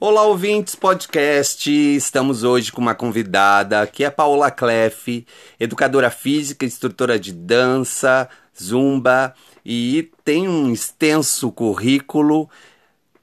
Olá, 0.00 0.22
ouvintes 0.22 0.74
podcast. 0.74 1.70
Estamos 1.70 2.42
hoje 2.42 2.72
com 2.72 2.80
uma 2.80 2.94
convidada 2.94 3.86
que 3.86 4.04
é 4.04 4.10
Paola 4.10 4.50
Cleff, 4.50 5.26
educadora 5.58 6.10
física, 6.10 6.66
instrutora 6.66 7.18
de 7.18 7.32
dança, 7.32 8.28
zumba 8.60 9.34
e 9.64 10.10
tem 10.24 10.48
um 10.48 10.72
extenso 10.72 11.50
currículo. 11.52 12.50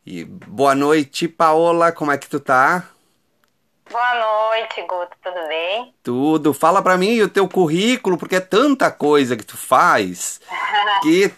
E 0.05 0.23
boa 0.23 0.73
noite, 0.73 1.27
Paola. 1.27 1.91
Como 1.91 2.11
é 2.11 2.17
que 2.17 2.29
tu 2.29 2.39
tá? 2.39 2.87
Boa 3.91 4.15
noite, 4.15 4.81
Guto. 4.83 5.15
Tudo 5.21 5.47
bem? 5.49 5.93
Tudo. 6.01 6.53
Fala 6.53 6.81
pra 6.81 6.97
mim 6.97 7.21
o 7.21 7.29
teu 7.29 7.47
currículo, 7.47 8.17
porque 8.17 8.37
é 8.37 8.39
tanta 8.39 8.89
coisa 8.89 9.35
que 9.35 9.45
tu 9.45 9.57
faz 9.57 10.39
que 11.03 11.31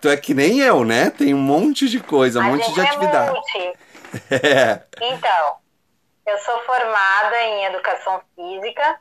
tu 0.00 0.08
é 0.08 0.16
que 0.16 0.32
nem 0.32 0.60
eu, 0.60 0.84
né? 0.84 1.10
Tem 1.10 1.34
um 1.34 1.38
monte 1.38 1.88
de 1.88 2.00
coisa, 2.00 2.40
um 2.40 2.42
A 2.42 2.46
monte 2.46 2.72
de 2.72 2.80
é 2.80 2.82
atividade. 2.82 3.38
É. 3.56 3.85
Então, 5.00 5.58
eu 6.26 6.38
sou 6.38 6.58
formada 6.64 7.42
em 7.42 7.64
educação 7.66 8.22
física, 8.34 9.00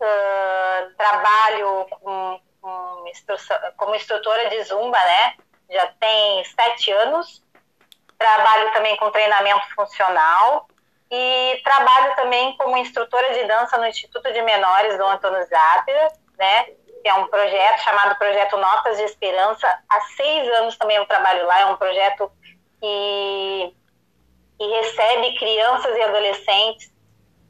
ãh, 0.00 0.94
trabalho 0.96 1.86
com, 1.90 2.40
com 2.60 3.04
como 3.76 3.94
instrutora 3.94 4.48
de 4.50 4.62
zumba, 4.64 4.98
né? 4.98 5.34
Já 5.70 5.86
tem 6.00 6.44
sete 6.44 6.90
anos. 6.90 7.42
Trabalho 8.18 8.72
também 8.72 8.96
com 8.96 9.10
treinamento 9.12 9.74
funcional 9.74 10.66
e 11.10 11.60
trabalho 11.62 12.16
também 12.16 12.56
como 12.56 12.76
instrutora 12.76 13.32
de 13.32 13.44
dança 13.44 13.78
no 13.78 13.86
Instituto 13.86 14.32
de 14.32 14.42
Menores 14.42 14.98
do 14.98 15.04
Antônio 15.04 15.46
Zápira, 15.46 16.12
né? 16.36 16.64
Que 16.64 17.08
é 17.08 17.14
um 17.14 17.28
projeto 17.28 17.80
chamado 17.80 18.16
Projeto 18.16 18.56
Notas 18.56 18.96
de 18.96 19.04
Esperança. 19.04 19.66
Há 19.88 20.00
seis 20.16 20.48
anos 20.54 20.76
também 20.76 20.96
eu 20.96 21.06
trabalho 21.06 21.46
lá. 21.46 21.60
É 21.60 21.66
um 21.66 21.76
projeto 21.76 22.30
que 22.80 23.76
e 24.60 24.80
recebe 24.80 25.38
crianças 25.38 25.96
e 25.96 26.02
adolescentes 26.02 26.90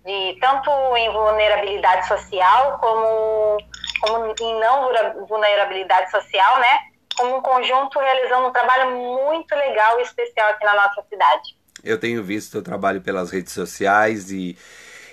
de 0.05 0.39
tanto 0.41 0.71
em 0.97 1.11
vulnerabilidade 1.13 2.07
social 2.07 2.79
como, 2.79 3.59
como 4.01 4.35
em 4.41 4.61
não 4.61 5.27
vulnerabilidade 5.27 6.11
social, 6.11 6.61
né? 6.61 6.79
Como 7.17 7.37
um 7.37 7.43
conjunto 7.43 7.99
realizando 7.99 8.49
um 8.49 8.53
trabalho 8.53 8.93
muito 8.93 9.55
legal 9.55 9.99
e 9.99 10.03
especial 10.03 10.51
aqui 10.51 10.65
na 10.65 10.75
nossa 10.75 11.03
cidade. 11.09 11.57
Eu 11.83 11.99
tenho 11.99 12.23
visto 12.23 12.53
teu 12.53 12.63
trabalho 12.63 13.01
pelas 13.01 13.31
redes 13.31 13.53
sociais 13.53 14.31
e, 14.31 14.57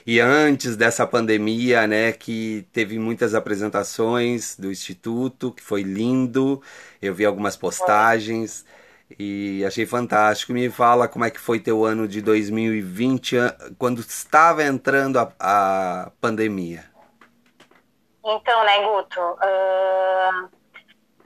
e 0.05 0.19
antes 0.19 0.75
dessa 0.75 1.05
pandemia, 1.05 1.87
né, 1.87 2.11
que 2.11 2.67
teve 2.71 2.97
muitas 2.99 3.33
apresentações 3.33 4.55
do 4.57 4.71
Instituto, 4.71 5.51
que 5.51 5.63
foi 5.63 5.83
lindo. 5.83 6.61
Eu 7.01 7.13
vi 7.13 7.25
algumas 7.25 7.55
postagens 7.57 8.65
e 9.19 9.63
achei 9.65 9.85
fantástico. 9.85 10.53
Me 10.53 10.69
fala 10.69 11.07
como 11.07 11.25
é 11.25 11.31
que 11.31 11.39
foi 11.39 11.59
teu 11.59 11.85
ano 11.85 12.07
de 12.07 12.21
2020, 12.21 13.37
an- 13.37 13.55
quando 13.77 13.99
estava 14.01 14.63
entrando 14.63 15.19
a, 15.19 15.33
a 15.39 16.11
pandemia. 16.21 16.85
Então, 18.23 18.63
né, 18.63 18.79
Guto? 18.83 19.19
ahn, 19.41 20.49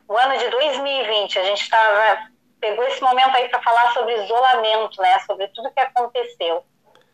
o 0.08 0.18
ano 0.18 0.38
de 0.38 0.50
2020, 0.50 1.40
a 1.40 1.44
gente 1.44 1.62
estava 1.64 2.30
pegou 2.60 2.84
esse 2.86 3.02
momento 3.02 3.36
aí 3.38 3.48
para 3.50 3.62
falar 3.62 3.94
sobre 3.94 4.22
isolamento, 4.24 5.02
né? 5.02 5.18
Sobre 5.20 5.48
tudo 5.50 5.72
que 5.72 5.80
aconteceu. 5.80 6.66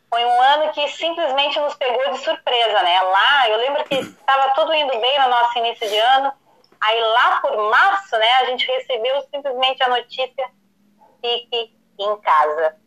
Foi 0.09 0.25
um 0.25 0.41
ano 0.41 0.72
que 0.73 0.88
simplesmente 0.89 1.59
nos 1.59 1.75
pegou 1.75 2.11
de 2.11 2.17
surpresa, 2.19 2.81
né? 2.81 3.02
Lá, 3.02 3.50
eu 3.50 3.57
lembro 3.57 3.83
que 3.85 3.95
estava 3.95 4.53
tudo 4.55 4.73
indo 4.73 5.00
bem 5.00 5.19
no 5.22 5.29
nosso 5.29 5.57
início 5.59 5.88
de 5.88 5.97
ano. 5.97 6.33
Aí 6.81 6.99
lá 7.01 7.39
por 7.41 7.69
março, 7.69 8.17
né, 8.17 8.31
a 8.41 8.45
gente 8.45 8.65
recebeu 8.67 9.21
simplesmente 9.33 9.81
a 9.83 9.89
notícia 9.89 10.49
fique 11.21 11.75
em 11.99 12.17
casa. 12.21 12.77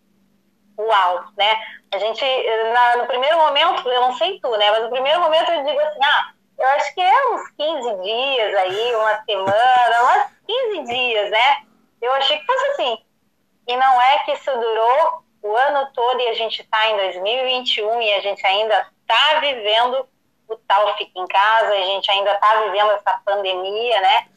Uau, 0.79 1.25
né? 1.37 1.61
A 1.93 1.99
gente, 1.99 2.25
na- 2.73 2.97
no 2.99 3.07
primeiro 3.07 3.37
momento, 3.39 3.89
eu 3.89 4.01
não 4.01 4.13
sei 4.17 4.39
tu, 4.41 4.51
né? 4.57 4.71
Mas 4.71 4.85
no 4.85 4.91
primeiro 4.91 5.21
momento 5.21 5.51
eu 5.51 5.65
digo 5.65 5.81
assim, 5.81 5.99
ah, 6.05 6.33
eu 6.59 6.67
acho 6.69 6.95
que 6.95 7.01
é 7.01 7.29
uns 7.31 7.51
15 7.51 8.03
dias 8.03 8.55
aí, 8.55 8.95
uma 8.95 9.25
semana, 9.25 10.03
uns 10.05 10.47
15 10.47 10.85
dias, 10.85 11.31
né? 11.31 11.63
Eu 12.01 12.13
achei 12.15 12.39
que 12.39 12.47
fosse 12.47 12.67
assim. 12.67 13.05
E 13.67 13.77
não 13.77 14.03
é 14.03 14.19
que 14.21 14.33
isso 14.33 14.51
durou 14.53 15.25
o 15.43 15.57
ano 15.57 15.91
todo 15.93 16.21
e 16.21 16.29
a 16.29 16.35
gente 16.35 16.63
está 16.63 16.89
em 16.91 16.97
2021 16.97 18.01
e 18.03 18.13
a 18.15 18.21
gente 18.21 18.47
ainda 18.47 18.89
está 19.03 19.41
vivendo 19.41 20.09
o 20.49 20.57
tal 20.67 20.97
fica 20.97 21.19
em 21.19 21.27
casa, 21.27 21.73
a 21.73 21.83
gente 21.83 22.11
ainda 22.11 22.33
está 22.33 22.63
vivendo 22.63 22.91
essa 22.93 23.21
pandemia, 23.25 24.01
né? 24.01 24.29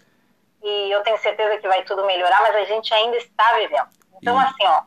E 0.63 0.91
eu 0.91 1.01
tenho 1.03 1.17
certeza 1.17 1.57
que 1.57 1.67
vai 1.67 1.83
tudo 1.83 2.05
melhorar, 2.05 2.41
mas 2.41 2.55
a 2.55 2.65
gente 2.65 2.93
ainda 2.93 3.17
está 3.17 3.53
vivendo. 3.53 3.87
Então, 4.21 4.37
Sim. 4.39 4.45
assim, 4.45 4.65
ó, 4.67 4.81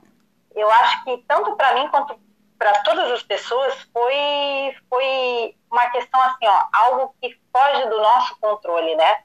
eu 0.55 0.71
acho 0.71 1.05
que 1.05 1.19
tanto 1.27 1.57
para 1.57 1.75
mim 1.75 1.89
quanto 1.89 2.19
para 2.59 2.83
todas 2.83 3.11
as 3.11 3.23
pessoas 3.23 3.75
foi, 3.93 4.77
foi 4.89 5.57
uma 5.71 5.91
questão 5.91 6.21
assim, 6.23 6.47
ó, 6.47 6.65
algo 6.73 7.15
que 7.21 7.37
foge 7.53 7.89
do 7.89 8.01
nosso 8.01 8.39
controle, 8.39 8.95
né? 8.95 9.23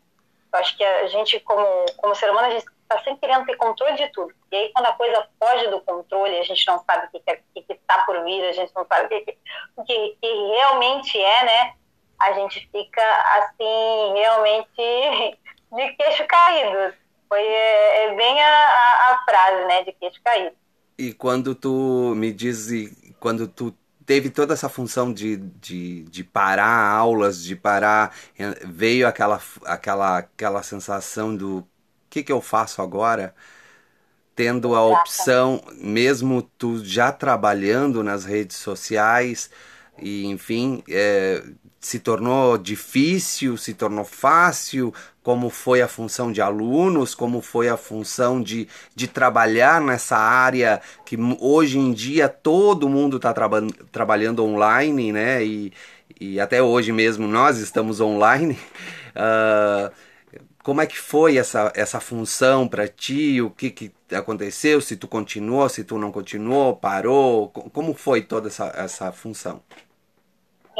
Eu 0.51 0.59
acho 0.59 0.75
que 0.75 0.83
a 0.83 1.07
gente, 1.07 1.39
como, 1.41 1.85
como 1.97 2.15
ser 2.15 2.31
humano, 2.31 2.47
a 2.47 2.51
gente 2.51 2.65
está 2.65 2.97
sempre 3.03 3.19
querendo 3.19 3.45
ter 3.45 3.55
controle 3.55 3.95
de 3.95 4.07
tudo. 4.09 4.33
E 4.51 4.55
aí, 4.55 4.71
quando 4.73 4.87
a 4.87 4.93
coisa 4.93 5.27
foge 5.39 5.67
do 5.67 5.79
controle, 5.81 6.39
a 6.39 6.43
gente 6.43 6.65
não 6.65 6.79
sabe 6.79 7.05
o 7.05 7.11
que 7.11 7.17
está 7.17 7.37
tá 7.85 8.03
por 8.03 8.23
vir, 8.23 8.43
a 8.45 8.51
gente 8.51 8.73
não 8.75 8.85
sabe 8.87 9.05
o 9.05 9.09
que, 9.09 9.37
que, 9.85 10.17
que 10.19 10.47
realmente 10.47 11.21
é, 11.21 11.45
né? 11.45 11.73
A 12.19 12.33
gente 12.33 12.67
fica, 12.71 13.01
assim, 13.37 14.13
realmente 14.13 15.37
de 15.71 15.93
queixo 15.93 16.25
caído. 16.27 16.93
Foi 17.27 17.41
é, 17.41 18.05
é 18.05 18.15
bem 18.15 18.41
a, 18.41 19.11
a, 19.11 19.23
frase, 19.23 19.65
né? 19.67 19.83
De 19.83 19.93
queixo 19.93 20.19
caído. 20.23 20.55
E 20.97 21.13
quando 21.13 21.55
tu 21.55 22.13
me 22.15 22.33
diz, 22.33 22.67
quando 23.19 23.47
tu 23.47 23.73
teve 24.05 24.31
toda 24.31 24.55
essa 24.55 24.67
função 24.67 25.13
de, 25.13 25.37
de, 25.37 26.03
de 26.05 26.23
parar 26.23 26.89
aulas, 26.89 27.43
de 27.43 27.55
parar, 27.55 28.15
eh, 28.37 28.59
veio 28.65 29.07
aquela, 29.07 29.39
aquela, 29.65 30.17
aquela 30.17 30.63
sensação 30.63 31.35
do 31.35 31.63
que 32.09 32.23
que 32.23 32.31
eu 32.31 32.41
faço 32.41 32.81
agora? 32.81 33.35
Tendo 34.35 34.73
a 34.73 34.83
opção, 34.83 35.61
mesmo 35.75 36.41
tu 36.41 36.83
já 36.83 37.11
trabalhando 37.11 38.03
nas 38.03 38.25
redes 38.25 38.57
sociais, 38.57 39.51
e 40.01 40.25
enfim, 40.25 40.83
eh, 40.89 41.43
se 41.79 41.99
tornou 41.99 42.57
difícil, 42.57 43.57
se 43.57 43.73
tornou 43.73 44.03
fácil, 44.05 44.93
como 45.23 45.49
foi 45.49 45.81
a 45.81 45.87
função 45.87 46.31
de 46.31 46.41
alunos, 46.41 47.13
como 47.15 47.41
foi 47.41 47.69
a 47.69 47.77
função 47.77 48.41
de, 48.41 48.67
de 48.95 49.07
trabalhar 49.07 49.79
nessa 49.81 50.17
área 50.17 50.81
que 51.05 51.17
hoje 51.39 51.77
em 51.79 51.91
dia 51.93 52.27
todo 52.27 52.89
mundo 52.89 53.17
está 53.17 53.33
traba 53.33 53.61
trabalhando 53.91 54.43
online, 54.43 55.11
né? 55.13 55.43
E, 55.45 55.71
e 56.19 56.39
até 56.39 56.61
hoje 56.61 56.91
mesmo 56.91 57.27
nós 57.27 57.57
estamos 57.59 57.99
online. 58.01 58.57
Ah, 59.21 59.91
como 60.63 60.81
é 60.81 60.85
que 60.87 60.97
foi 60.97 61.37
essa, 61.37 61.71
essa 61.75 61.99
função 61.99 62.67
para 62.67 62.87
ti? 62.87 63.41
O 63.41 63.49
que, 63.49 63.71
que 63.71 63.91
aconteceu? 64.11 64.81
Se 64.81 64.95
tu 64.95 65.07
continuou, 65.07 65.67
se 65.69 65.83
tu 65.83 65.97
não 65.97 66.11
continuou, 66.11 66.75
parou? 66.75 67.49
Co- 67.49 67.69
Como 67.69 67.93
foi 67.93 68.21
toda 68.21 68.47
essa, 68.49 68.71
essa 68.75 69.11
função? 69.11 69.61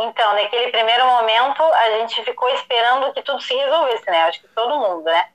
Então, 0.02 0.34
naquele 0.34 0.72
primeiro 0.72 1.06
momento, 1.06 1.62
a 1.62 1.92
gente 1.92 2.24
ficou 2.24 2.48
esperando 2.50 3.12
que 3.14 3.22
tudo 3.22 3.42
se 3.42 3.54
resolvesse, 3.54 4.10
né? 4.10 4.24
Acho 4.24 4.42
que 4.42 4.48
todo 4.50 4.80
mundo, 4.80 5.04
né? 5.04 5.30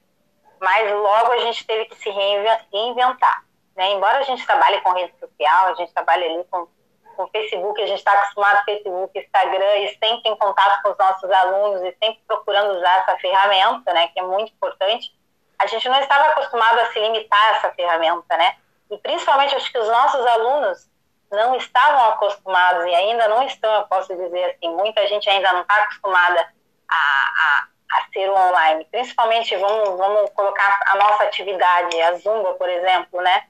Mas 0.60 0.90
logo 0.90 1.32
a 1.32 1.38
gente 1.38 1.66
teve 1.66 1.84
que 1.84 1.94
se 1.96 2.08
reinven- 2.08 2.66
reinventar, 2.72 3.44
né? 3.76 3.90
Embora 3.90 4.18
a 4.18 4.22
gente 4.22 4.46
trabalhe 4.46 4.80
com 4.80 4.92
rede 4.92 5.12
social, 5.18 5.66
a 5.66 5.74
gente 5.74 5.92
trabalhe 5.92 6.24
ali 6.24 6.44
com, 6.50 6.66
com 7.14 7.26
Facebook, 7.28 7.82
a 7.82 7.86
gente 7.86 7.98
está 7.98 8.12
acostumado 8.12 8.58
com 8.58 8.64
Facebook, 8.64 9.18
Instagram 9.18 9.76
e 9.76 9.88
sempre 9.98 10.30
em 10.30 10.36
contato 10.36 10.82
com 10.82 10.90
os 10.90 10.98
nossos 10.98 11.30
alunos 11.30 11.82
e 11.82 11.96
sempre 12.02 12.22
procurando 12.26 12.78
usar 12.78 13.00
essa 13.00 13.18
ferramenta, 13.18 13.92
né? 13.92 14.08
Que 14.08 14.20
é 14.20 14.22
muito 14.22 14.50
importante. 14.52 15.12
A 15.58 15.66
gente 15.66 15.86
não 15.88 16.00
estava 16.00 16.28
acostumado 16.28 16.80
a 16.80 16.86
se 16.86 16.98
limitar 17.00 17.38
a 17.38 17.56
essa 17.56 17.70
ferramenta, 17.72 18.36
né? 18.38 18.56
E 18.90 18.96
principalmente 18.96 19.54
acho 19.54 19.70
que 19.70 19.78
os 19.78 19.88
nossos 19.88 20.26
alunos 20.26 20.88
não 21.34 21.56
estavam 21.56 22.10
acostumados 22.10 22.84
e 22.86 22.94
ainda 22.94 23.28
não 23.28 23.42
estão, 23.46 23.72
eu 23.74 23.82
posso 23.86 24.14
dizer 24.16 24.44
assim, 24.44 24.74
muita 24.74 25.06
gente 25.06 25.28
ainda 25.28 25.52
não 25.52 25.62
está 25.62 25.74
acostumada 25.76 26.48
a, 26.88 26.96
a, 26.96 27.68
a 27.92 28.12
ser 28.12 28.30
online. 28.30 28.86
Principalmente, 28.90 29.56
vamos, 29.56 29.98
vamos 29.98 30.30
colocar 30.30 30.80
a 30.86 30.96
nossa 30.96 31.24
atividade, 31.24 32.00
a 32.00 32.14
Zumba, 32.16 32.54
por 32.54 32.68
exemplo, 32.68 33.20
né? 33.20 33.44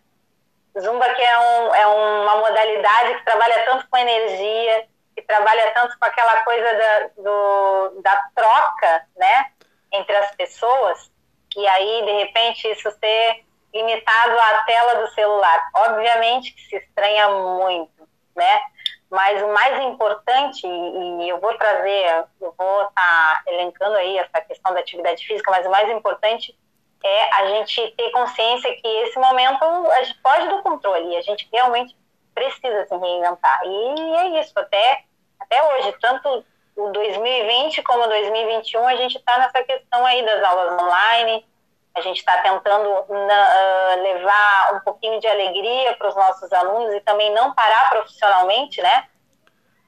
Zumba 0.79 1.09
que 1.15 1.23
é, 1.23 1.39
um, 1.39 1.75
é 1.75 1.87
uma 1.87 2.37
modalidade 2.37 3.15
que 3.17 3.25
trabalha 3.25 3.65
tanto 3.65 3.87
com 3.89 3.97
energia, 3.97 4.89
que 5.15 5.23
trabalha 5.23 5.71
tanto 5.73 5.97
com 5.99 6.05
aquela 6.05 6.41
coisa 6.41 6.75
da, 6.75 7.23
do, 7.23 8.01
da 8.03 8.25
troca, 8.35 9.07
né? 9.17 9.53
Entre 9.93 10.17
as 10.17 10.35
pessoas, 10.35 11.09
e 11.57 11.67
aí, 11.69 12.05
de 12.05 12.13
repente, 12.13 12.69
isso 12.69 12.91
ser 12.91 13.44
limitado 13.75 14.39
à 14.39 14.63
tela 14.65 14.95
do 15.03 15.09
celular. 15.13 15.69
Obviamente 15.75 16.53
que 16.53 16.63
se 16.63 16.77
estranha 16.77 17.29
muito, 17.29 18.09
né? 18.37 18.63
Mas 19.11 19.43
o 19.43 19.53
mais 19.53 19.83
importante, 19.85 20.67
e 20.67 21.29
eu 21.29 21.39
vou 21.41 21.57
trazer, 21.57 22.25
eu 22.41 22.55
vou 22.57 22.83
estar 22.83 22.93
tá 22.93 23.43
elencando 23.47 23.97
aí 23.97 24.19
essa 24.19 24.41
questão 24.41 24.73
da 24.73 24.81
atividade 24.81 25.27
física, 25.27 25.51
mas 25.51 25.67
o 25.67 25.71
mais 25.71 25.89
importante 25.91 26.57
é 27.05 27.35
a 27.35 27.47
gente 27.47 27.91
ter 27.97 28.11
consciência 28.11 28.75
que 28.77 28.89
esse 29.03 29.19
momento 29.19 29.63
a 29.63 30.03
gente 30.05 30.19
pode 30.23 30.49
do 30.49 30.63
controle 30.63 31.17
a 31.17 31.21
gente 31.21 31.47
realmente 31.53 31.95
precisa 32.35 32.87
se 32.87 32.97
reinventar. 32.97 33.61
E 33.65 34.17
é 34.17 34.41
isso, 34.41 34.53
até, 34.57 35.05
até 35.39 35.63
hoje, 35.63 35.95
tanto 36.01 36.45
o 36.77 36.91
2020 36.91 37.83
como 37.83 38.09
2021, 38.09 38.89
a 38.89 38.97
gente 38.97 39.17
está 39.19 39.39
nessa 39.39 39.63
questão 39.63 40.05
aí 40.05 40.25
das 40.25 40.43
aulas 40.43 40.83
online, 40.83 41.47
a 41.95 42.01
gente 42.01 42.19
está 42.19 42.39
tentando 42.39 42.91
uh, 42.91 44.03
levar 44.03 44.75
um 44.75 44.81
pouquinho 44.81 45.21
de 45.21 45.29
alegria 45.29 45.95
para 45.97 46.09
os 46.09 46.17
nossos 46.17 46.53
alunos 46.53 46.93
e 46.93 47.01
também 47.01 47.33
não 47.33 47.55
parar 47.55 47.89
profissionalmente, 47.91 48.83
né? 48.83 49.07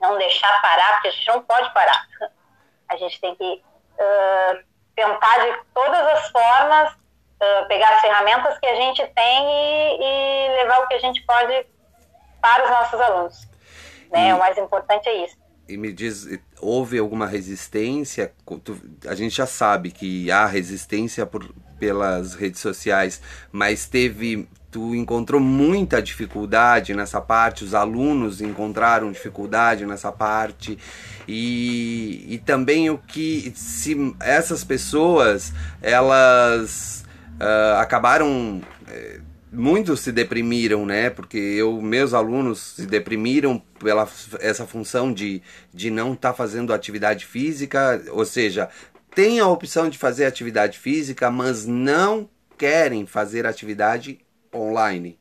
Não 0.01 0.17
deixar 0.17 0.63
parar, 0.63 0.93
porque 0.95 1.09
a 1.09 1.11
gente 1.11 1.27
não 1.27 1.43
pode 1.43 1.73
parar. 1.75 2.07
A 2.89 2.97
gente 2.97 3.21
tem 3.21 3.35
que 3.35 3.45
uh, 3.99 4.65
tentar 4.95 5.39
de 5.39 5.59
todas 5.75 6.07
as 6.07 6.31
formas 6.31 6.93
uh, 6.93 7.67
pegar 7.67 7.97
as 7.97 8.01
ferramentas 8.01 8.57
que 8.59 8.67
a 8.67 8.77
gente 8.77 9.05
tem 9.09 9.47
e, 9.49 9.99
e, 10.01 10.49
levar 10.63 10.83
o 10.83 10.87
que 10.87 10.95
a 10.95 11.01
gente 11.01 11.21
pode 11.23 11.67
para 12.41 12.65
os 12.65 12.71
nossos 12.71 13.01
alunos. 13.01 13.49
Né? 14.13 14.29
E, 14.29 14.33
o 14.33 14.39
mais 14.39 14.57
importante 14.57 15.09
é 15.09 15.25
isso. 15.25 15.37
E 15.69 15.77
me 15.77 15.93
diz, 15.93 16.25
houve 16.61 16.97
alguma 17.01 17.27
resistência? 17.27 18.33
A 19.09 19.15
gente 19.17 19.35
já 19.35 19.47
sabe 19.47 19.91
que 19.91 20.31
há 20.31 20.47
resistência 20.47 21.27
por, 21.27 21.53
pelas 21.79 22.35
redes 22.35 22.61
sociais, 22.61 23.21
mas 23.53 23.87
teve 23.87 24.49
tu 24.71 24.95
encontrou 24.95 25.41
muita 25.41 26.03
dificuldade 26.03 26.95
nessa 26.95 27.21
parte, 27.21 27.65
os 27.65 27.75
alunos 27.75 28.43
encontraram 28.43 29.11
dificuldade 29.11 29.87
nessa 29.87 30.13
parte 30.13 30.79
e, 31.27 32.27
e 32.29 32.39
também 32.39 32.91
o 32.91 32.99
que 32.99 33.53
se 33.55 34.15
essas 34.21 34.63
pessoas 34.65 35.53
elas 35.81 37.05
uh, 37.41 37.79
acabaram 37.79 38.61
uh, 38.61 39.21
muitos 39.51 40.01
se 40.01 40.13
deprimiram, 40.13 40.85
né? 40.85 41.09
Porque 41.09 41.39
eu, 41.39 41.81
meus 41.81 42.13
alunos 42.13 42.75
se 42.77 42.87
deprimiram 42.87 43.63
pela 43.79 44.07
essa 44.41 44.67
função 44.67 45.13
de, 45.13 45.43
de 45.73 45.91
não 45.91 46.13
estar 46.13 46.31
tá 46.31 46.35
fazendo 46.35 46.73
atividade 46.73 47.25
física, 47.25 48.03
ou 48.11 48.25
seja, 48.25 48.69
tem 49.17 49.41
a 49.41 49.49
opção 49.49 49.89
de 49.89 49.97
fazer 49.97 50.27
atividade 50.27 50.79
física, 50.79 51.31
mas 51.31 51.67
não 51.67 52.29
querem 52.59 53.07
fazer 53.07 53.47
atividade 53.47 54.21
online. 54.55 55.19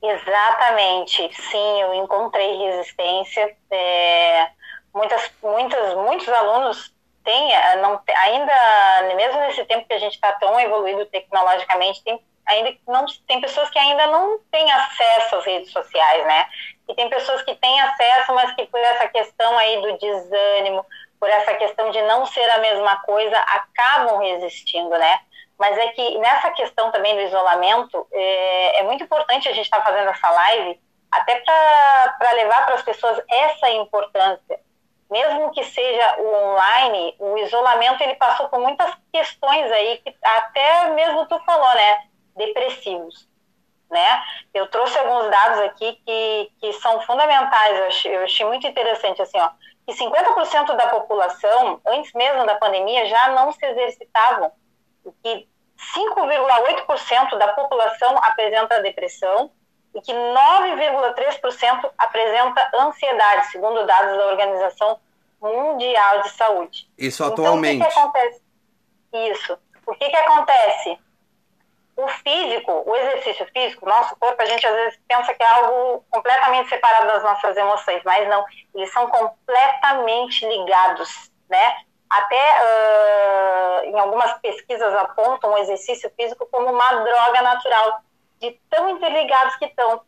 Exatamente, 0.00 1.16
sim, 1.34 1.82
eu 1.82 1.94
encontrei 1.94 2.58
resistência. 2.58 3.56
É, 3.72 4.48
muitas, 4.94 5.32
muitas, 5.42 5.96
muitos 5.96 6.28
alunos 6.28 6.94
têm, 7.24 7.54
é, 7.54 7.76
não, 7.82 8.00
ainda, 8.16 9.14
mesmo 9.16 9.40
nesse 9.40 9.64
tempo 9.64 9.88
que 9.88 9.94
a 9.94 9.98
gente 9.98 10.14
está 10.14 10.32
tão 10.34 10.60
evoluído 10.60 11.04
tecnologicamente, 11.06 12.04
tem, 12.04 12.24
ainda 12.46 12.72
não, 12.86 13.04
tem 13.26 13.40
pessoas 13.40 13.68
que 13.70 13.80
ainda 13.80 14.06
não 14.06 14.38
têm 14.48 14.70
acesso 14.70 15.36
às 15.36 15.44
redes 15.44 15.72
sociais, 15.72 16.24
né? 16.24 16.46
E 16.88 16.94
tem 16.94 17.10
pessoas 17.10 17.42
que 17.42 17.56
têm 17.56 17.80
acesso, 17.80 18.32
mas 18.32 18.54
que 18.54 18.64
por 18.66 18.78
essa 18.78 19.08
questão 19.08 19.58
aí 19.58 19.82
do 19.82 19.98
desânimo, 19.98 20.86
por 21.22 21.30
essa 21.30 21.54
questão 21.54 21.88
de 21.92 22.02
não 22.02 22.26
ser 22.26 22.50
a 22.50 22.58
mesma 22.58 22.96
coisa, 23.02 23.38
acabam 23.38 24.18
resistindo, 24.18 24.90
né? 24.90 25.20
Mas 25.56 25.78
é 25.78 25.86
que 25.92 26.18
nessa 26.18 26.50
questão 26.50 26.90
também 26.90 27.14
do 27.14 27.20
isolamento, 27.20 28.04
é, 28.10 28.80
é 28.80 28.82
muito 28.82 29.04
importante 29.04 29.48
a 29.48 29.52
gente 29.52 29.66
estar 29.66 29.76
tá 29.76 29.84
fazendo 29.84 30.10
essa 30.10 30.28
live, 30.28 30.80
até 31.12 31.36
para 31.36 32.32
levar 32.32 32.64
para 32.64 32.74
as 32.74 32.82
pessoas 32.82 33.22
essa 33.30 33.70
importância. 33.70 34.58
Mesmo 35.08 35.52
que 35.52 35.62
seja 35.62 36.16
o 36.18 36.34
online, 36.34 37.14
o 37.20 37.38
isolamento 37.38 38.02
ele 38.02 38.16
passou 38.16 38.48
por 38.48 38.58
muitas 38.58 38.92
questões 39.12 39.70
aí, 39.70 39.98
que 39.98 40.12
até 40.24 40.90
mesmo 40.90 41.24
tu 41.26 41.38
falou, 41.46 41.72
né? 41.72 42.02
Depressivos. 42.34 43.28
Né? 43.88 44.24
Eu 44.52 44.66
trouxe 44.66 44.98
alguns 44.98 45.30
dados 45.30 45.60
aqui 45.60 46.00
que, 46.04 46.50
que 46.58 46.72
são 46.80 47.00
fundamentais, 47.02 47.78
eu 47.78 47.86
achei, 47.86 48.16
eu 48.16 48.24
achei 48.24 48.44
muito 48.44 48.66
interessante, 48.66 49.22
assim, 49.22 49.38
ó, 49.38 49.50
que 49.86 49.94
50% 49.94 50.76
da 50.76 50.88
população, 50.88 51.80
antes 51.86 52.12
mesmo 52.12 52.46
da 52.46 52.54
pandemia, 52.56 53.06
já 53.06 53.28
não 53.30 53.52
se 53.52 53.64
exercitavam, 53.64 54.52
e 55.04 55.12
que 55.22 55.48
5,8% 55.96 57.38
da 57.38 57.48
população 57.48 58.16
apresenta 58.18 58.82
depressão 58.82 59.50
e 59.94 60.00
que 60.00 60.12
9,3% 60.12 61.90
apresenta 61.98 62.70
ansiedade, 62.74 63.50
segundo 63.50 63.84
dados 63.84 64.16
da 64.16 64.26
Organização 64.26 64.98
Mundial 65.40 66.22
de 66.22 66.30
Saúde. 66.30 66.88
Isso 66.96 67.24
atualmente. 67.24 67.84
Então, 67.84 67.88
o 67.88 67.90
que, 67.90 67.94
que 67.94 67.98
acontece? 67.98 68.42
Isso. 69.12 69.58
O 69.86 69.94
que, 69.94 70.08
que 70.08 70.16
acontece? 70.16 70.98
O 71.96 72.08
físico, 72.08 72.82
o 72.86 72.96
exercício 72.96 73.46
físico, 73.52 73.86
nosso 73.86 74.16
corpo, 74.16 74.40
a 74.40 74.46
gente 74.46 74.66
às 74.66 74.74
vezes 74.74 75.00
pensa 75.06 75.34
que 75.34 75.42
é 75.42 75.46
algo 75.46 76.04
completamente 76.10 76.68
separado 76.68 77.06
das 77.06 77.22
nossas 77.22 77.56
emoções, 77.56 78.02
mas 78.04 78.28
não, 78.28 78.44
eles 78.74 78.92
são 78.92 79.06
completamente 79.08 80.46
ligados, 80.46 81.30
né? 81.48 81.76
Até 82.08 82.36
uh, 82.36 83.84
em 83.84 83.98
algumas 83.98 84.32
pesquisas 84.40 84.94
apontam 84.96 85.52
o 85.52 85.58
exercício 85.58 86.10
físico 86.16 86.46
como 86.50 86.70
uma 86.70 86.92
droga 87.02 87.42
natural, 87.42 88.00
de 88.40 88.58
tão 88.68 88.90
interligados 88.90 89.56
que 89.56 89.66
estão. 89.66 90.02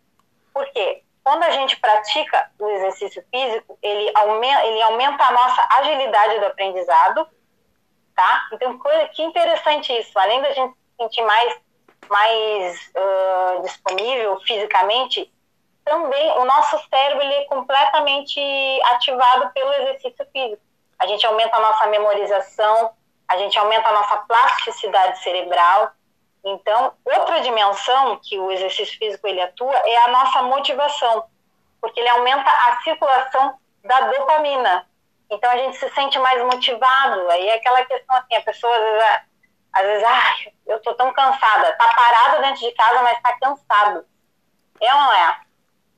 Por 0.53 0.67
quê? 0.73 1.03
Quando 1.23 1.43
a 1.45 1.51
gente 1.51 1.79
pratica 1.81 2.51
o 2.59 2.69
exercício 2.69 3.25
físico, 3.31 3.79
ele 3.83 4.13
aumenta, 4.15 4.65
ele 4.67 4.83
aumenta 4.83 5.25
a 5.25 5.33
nossa 5.33 5.67
agilidade 5.79 6.39
do 6.41 6.47
aprendizado, 6.47 7.27
tá? 8.15 8.49
Então, 8.53 8.79
que 9.15 9.23
interessante 9.23 9.93
isso. 9.99 10.19
Além 10.19 10.43
da 10.43 10.53
gente 10.53 10.75
se 10.75 11.03
sentir 11.03 11.23
mais 11.23 11.64
mais 12.11 12.93
uh, 12.97 13.63
disponível 13.63 14.39
fisicamente, 14.41 15.33
também 15.85 16.39
o 16.39 16.45
nosso 16.45 16.79
cérebro 16.89 17.23
ele 17.23 17.35
é 17.35 17.45
completamente 17.45 18.41
ativado 18.95 19.51
pelo 19.53 19.73
exercício 19.75 20.27
físico. 20.33 20.63
A 20.99 21.07
gente 21.07 21.27
aumenta 21.27 21.57
a 21.57 21.61
nossa 21.61 21.87
memorização, 21.87 22.93
a 23.29 23.37
gente 23.37 23.59
aumenta 23.59 23.89
a 23.89 23.93
nossa 23.93 24.17
plasticidade 24.19 25.23
cerebral. 25.23 25.93
Então, 26.45 26.93
outra 27.05 27.41
dimensão 27.41 28.19
que 28.23 28.39
o 28.39 28.51
exercício 28.51 28.99
físico 28.99 29.27
ele 29.27 29.41
atua 29.41 29.75
é 29.75 29.97
a 30.05 30.09
nossa 30.09 30.43
motivação, 30.43 31.25
porque 31.81 32.01
ele 32.01 32.09
aumenta 32.09 32.51
a 32.51 32.81
circulação 32.83 33.59
da 33.83 34.01
dopamina. 34.01 34.87
Então 35.31 35.51
a 35.51 35.57
gente 35.57 35.77
se 35.77 35.89
sente 35.91 36.19
mais 36.19 36.43
motivado. 36.43 37.29
Aí 37.31 37.49
é 37.49 37.55
aquela 37.55 37.85
questão 37.85 38.17
assim, 38.17 38.37
a 38.37 38.43
pessoa 38.43 38.75
às 38.75 38.83
vezes, 38.83 39.21
às 39.75 39.83
vezes, 39.83 40.05
ai, 40.05 40.53
eu 40.67 40.81
tô 40.81 40.95
tão 40.95 41.13
cansada. 41.13 41.73
Tá 41.73 41.89
parado 41.95 42.43
dentro 42.43 42.61
de 42.61 42.71
casa, 42.73 43.03
mas 43.03 43.21
tá 43.21 43.37
cansado. 43.39 44.07
É 44.81 44.95
ou 44.95 45.01
não 45.01 45.13
é? 45.13 45.41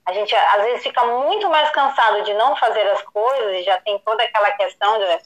A 0.07 0.13
gente 0.13 0.35
às 0.35 0.63
vezes 0.63 0.83
fica 0.83 1.05
muito 1.05 1.49
mais 1.51 1.69
cansado 1.71 2.23
de 2.23 2.33
não 2.35 2.57
fazer 2.57 2.89
as 2.89 3.03
coisas 3.03 3.57
e 3.57 3.65
já 3.65 3.79
tem 3.83 3.99
toda 3.99 4.23
aquela 4.23 4.51
questão 4.53 4.99
de, 4.99 5.21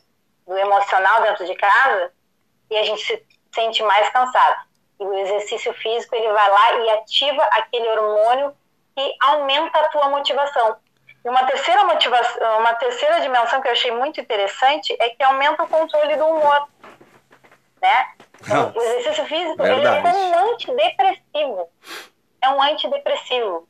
do 0.46 0.58
emocional 0.58 1.22
dentro 1.22 1.46
de 1.46 1.54
casa 1.54 2.12
e 2.70 2.76
a 2.76 2.82
gente 2.82 3.02
se 3.04 3.26
sente 3.54 3.82
mais 3.82 4.08
cansado. 4.10 4.66
E 4.98 5.04
o 5.04 5.14
exercício 5.18 5.72
físico 5.74 6.14
ele 6.14 6.32
vai 6.32 6.50
lá 6.50 6.72
e 6.74 6.90
ativa 6.90 7.42
aquele 7.52 7.88
hormônio 7.88 8.56
que 8.96 9.16
aumenta 9.20 9.78
a 9.78 9.88
tua 9.90 10.08
motivação. 10.08 10.76
E 11.24 11.28
uma 11.28 11.44
terceira 11.44 11.84
motivação, 11.84 12.58
uma 12.58 12.74
terceira 12.74 13.20
dimensão 13.20 13.60
que 13.60 13.68
eu 13.68 13.72
achei 13.72 13.90
muito 13.90 14.20
interessante 14.20 14.96
é 14.98 15.10
que 15.10 15.22
aumenta 15.22 15.62
o 15.62 15.68
controle 15.68 16.16
do 16.16 16.26
humor, 16.26 16.68
né? 17.82 18.14
O 18.74 18.80
exercício 18.80 19.24
físico 19.26 19.64
ele 19.64 19.86
é 19.86 20.00
um 20.00 20.50
antidepressivo. 20.50 21.68
É 22.42 22.48
um 22.50 22.62
antidepressivo. 22.62 23.68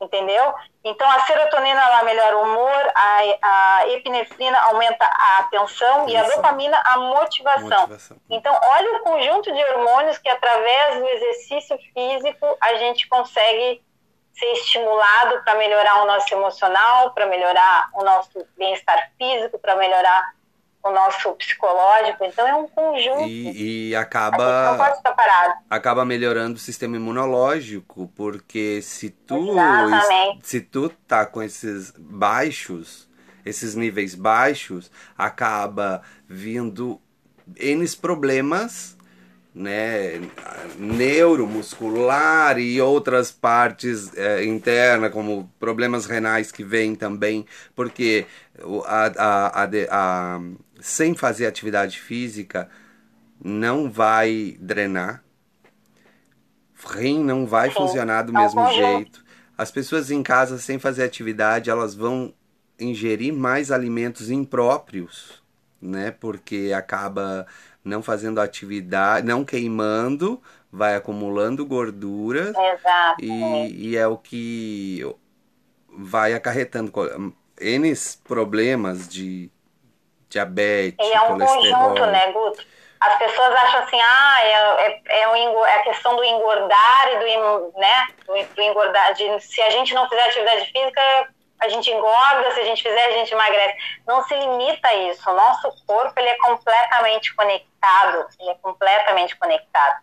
Entendeu? 0.00 0.52
Então 0.82 1.08
a 1.08 1.20
serotonina 1.20 1.80
ela 1.80 2.02
melhora 2.02 2.36
o 2.38 2.42
humor, 2.42 2.92
a, 2.92 3.18
a 3.40 3.88
epinefrina 3.88 4.58
aumenta 4.62 5.04
a 5.04 5.38
atenção 5.38 6.06
Isso. 6.06 6.14
e 6.14 6.16
a 6.16 6.24
dopamina 6.24 6.82
a 6.84 6.96
motivação. 6.96 7.82
motivação. 7.82 8.16
Então, 8.28 8.52
olha 8.64 8.96
o 8.96 9.00
conjunto 9.04 9.52
de 9.52 9.64
hormônios 9.64 10.18
que 10.18 10.28
através 10.28 10.98
do 10.98 11.08
exercício 11.08 11.78
físico 11.94 12.56
a 12.60 12.74
gente 12.74 13.08
consegue 13.08 13.80
ser 14.34 14.52
estimulado 14.54 15.42
para 15.44 15.54
melhorar 15.54 16.02
o 16.02 16.06
nosso 16.06 16.34
emocional, 16.34 17.12
para 17.12 17.26
melhorar 17.26 17.90
o 17.94 18.02
nosso 18.02 18.44
bem-estar 18.56 19.12
físico, 19.16 19.56
para 19.58 19.76
melhorar 19.76 20.34
o 20.82 20.90
nosso 20.90 21.32
psicológico. 21.34 22.24
Então 22.24 22.46
é 22.46 22.54
um 22.54 22.66
conjunto. 22.66 23.28
E, 23.28 23.90
e 23.90 23.96
acaba. 23.96 24.72
não 24.72 24.78
pode 24.78 24.96
estar 24.96 25.12
parado. 25.12 25.54
Acaba 25.70 26.04
melhorando 26.04 26.56
o 26.56 26.60
sistema 26.60 26.96
imunológico, 26.96 28.10
porque 28.14 28.80
se 28.82 29.10
tu 29.10 29.52
Exatamente. 29.52 30.46
se 30.46 30.60
tu 30.60 30.88
tá 31.06 31.24
com 31.24 31.42
esses 31.42 31.92
baixos, 31.96 33.08
esses 33.44 33.74
níveis 33.74 34.14
baixos, 34.14 34.90
acaba 35.16 36.02
vindo 36.28 37.00
N 37.56 37.88
problemas 37.96 38.96
né, 39.54 40.20
neuromuscular 40.78 42.58
e 42.58 42.80
outras 42.80 43.30
partes 43.30 44.16
é, 44.16 44.44
internas, 44.44 45.12
como 45.12 45.50
problemas 45.60 46.06
renais 46.06 46.50
que 46.50 46.64
vêm 46.64 46.94
também, 46.94 47.44
porque 47.74 48.26
a, 48.86 49.12
a, 49.16 49.64
a, 49.64 49.68
a, 49.90 50.40
sem 50.82 51.14
fazer 51.14 51.46
atividade 51.46 52.00
física 52.00 52.68
não 53.42 53.90
vai 53.90 54.56
drenar, 54.60 55.22
rim 56.84 57.22
não 57.22 57.46
vai 57.46 57.68
Sim, 57.68 57.76
funcionar 57.76 58.22
do 58.22 58.32
mesmo 58.32 58.66
jeito, 58.72 59.24
as 59.56 59.70
pessoas 59.70 60.10
em 60.10 60.22
casa 60.22 60.58
sem 60.58 60.78
fazer 60.78 61.04
atividade, 61.04 61.70
elas 61.70 61.94
vão 61.94 62.34
ingerir 62.78 63.32
mais 63.32 63.70
alimentos 63.70 64.28
impróprios, 64.28 65.40
né? 65.80 66.10
Porque 66.10 66.72
acaba 66.76 67.46
não 67.84 68.02
fazendo 68.02 68.40
atividade, 68.40 69.26
não 69.26 69.44
queimando, 69.44 70.42
vai 70.70 70.96
acumulando 70.96 71.64
gordura 71.64 72.52
e, 73.20 73.90
e, 73.90 73.96
é 73.96 74.06
o 74.06 74.16
que 74.16 75.00
vai 75.96 76.34
acarretando. 76.34 76.92
N 77.60 77.92
problemas 78.24 79.06
de 79.06 79.50
diabetes, 80.32 80.96
e 80.98 81.12
é 81.12 81.20
um 81.22 81.38
conjunto, 81.38 82.06
né, 82.06 82.32
Guto? 82.32 82.64
As 83.00 83.18
pessoas 83.18 83.52
acham 83.56 83.80
assim, 83.80 84.00
ah, 84.00 84.40
é, 84.42 85.02
é, 85.08 85.22
é, 85.22 85.28
um, 85.28 85.66
é 85.66 85.74
a 85.74 85.82
questão 85.82 86.14
do 86.14 86.24
engordar 86.24 87.08
e 87.08 87.18
do, 87.18 87.72
né, 87.78 88.08
do, 88.26 88.54
do 88.54 88.62
engordar, 88.62 89.14
de, 89.14 89.40
se 89.40 89.60
a 89.60 89.70
gente 89.70 89.92
não 89.92 90.08
fizer 90.08 90.22
atividade 90.22 90.70
física, 90.70 91.00
a 91.62 91.68
gente 91.68 91.90
engorda, 91.90 92.50
se 92.52 92.60
a 92.60 92.64
gente 92.64 92.82
fizer, 92.82 93.04
a 93.06 93.12
gente 93.12 93.32
emagrece. 93.32 93.76
Não 94.06 94.22
se 94.24 94.34
limita 94.34 94.88
a 94.88 94.94
isso. 94.94 95.30
O 95.30 95.34
nosso 95.34 95.72
corpo 95.86 96.12
ele 96.18 96.28
é 96.28 96.36
completamente 96.38 97.34
conectado, 97.34 98.26
ele 98.40 98.50
é 98.50 98.54
completamente 98.60 99.36
conectado. 99.36 100.00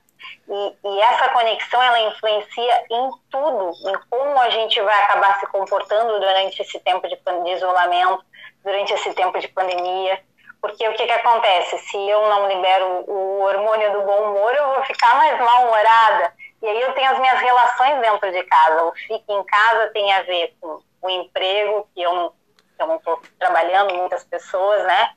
E, 0.48 0.76
e, 0.84 1.02
essa 1.02 1.30
conexão 1.30 1.82
ela 1.82 2.00
influencia 2.02 2.84
em 2.90 3.10
tudo, 3.30 3.72
em 3.90 3.94
como 4.10 4.40
a 4.40 4.50
gente 4.50 4.82
vai 4.82 5.04
acabar 5.04 5.40
se 5.40 5.48
comportando 5.48 6.20
durante 6.20 6.62
esse 6.62 6.80
tempo 6.80 7.08
de, 7.08 7.16
de 7.16 7.52
isolamento, 7.52 8.24
durante 8.64 8.94
esse 8.94 9.14
tempo 9.14 9.40
de 9.40 9.48
pandemia. 9.48 10.22
Porque 10.62 10.88
o 10.88 10.94
que, 10.94 11.06
que 11.06 11.12
acontece? 11.12 11.78
Se 11.78 11.98
eu 11.98 12.22
não 12.28 12.48
libero 12.48 13.06
o 13.08 13.42
hormônio 13.42 13.94
do 13.94 14.02
bom 14.02 14.32
humor, 14.32 14.54
eu 14.54 14.74
vou 14.74 14.84
ficar 14.84 15.16
mais 15.16 15.40
mal-humorada. 15.40 16.34
E 16.62 16.68
aí 16.68 16.82
eu 16.82 16.94
tenho 16.94 17.12
as 17.12 17.20
minhas 17.20 17.40
relações 17.40 18.02
dentro 18.02 18.32
de 18.32 18.44
casa. 18.44 18.84
O 18.84 18.94
fique 18.94 19.32
em 19.32 19.44
casa 19.46 19.90
tem 19.94 20.12
a 20.12 20.22
ver 20.24 20.54
com 20.60 20.82
o 21.02 21.10
emprego, 21.10 21.88
que 21.96 22.02
eu 22.02 22.14
não 22.14 22.96
estou 22.98 23.22
trabalhando, 23.40 23.96
muitas 23.96 24.24
pessoas, 24.26 24.84
né? 24.84 25.12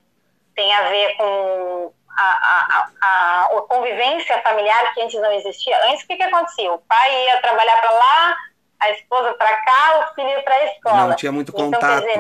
Tem 0.55 0.73
a 0.73 0.83
ver 0.89 1.17
com 1.17 1.93
a, 2.17 2.23
a, 2.23 2.89
a, 3.01 3.45
a, 3.47 3.63
convivência 3.63 4.41
familiar 4.43 4.95
que 4.95 5.03
antes 5.03 5.21
não 5.21 5.33
existia. 5.33 5.77
Antes, 5.89 6.05
o 6.05 6.07
que, 6.07 6.17
que 6.17 6.23
acontecia? 6.23 6.73
O 6.73 6.79
pai 6.79 7.25
ia 7.25 7.41
trabalhar 7.41 7.81
para 7.81 7.91
lá, 7.91 8.37
a 8.81 8.91
esposa 8.91 9.35
para 9.35 9.55
cá, 9.63 9.99
o 10.11 10.15
filho 10.15 10.43
para 10.45 10.55
a 10.55 10.65
escola. 10.67 11.07
Não 11.09 11.17
tinha 11.17 11.33
muito 11.33 11.53
então, 11.53 11.71
contato. 11.71 12.01
Dizer, 12.01 12.19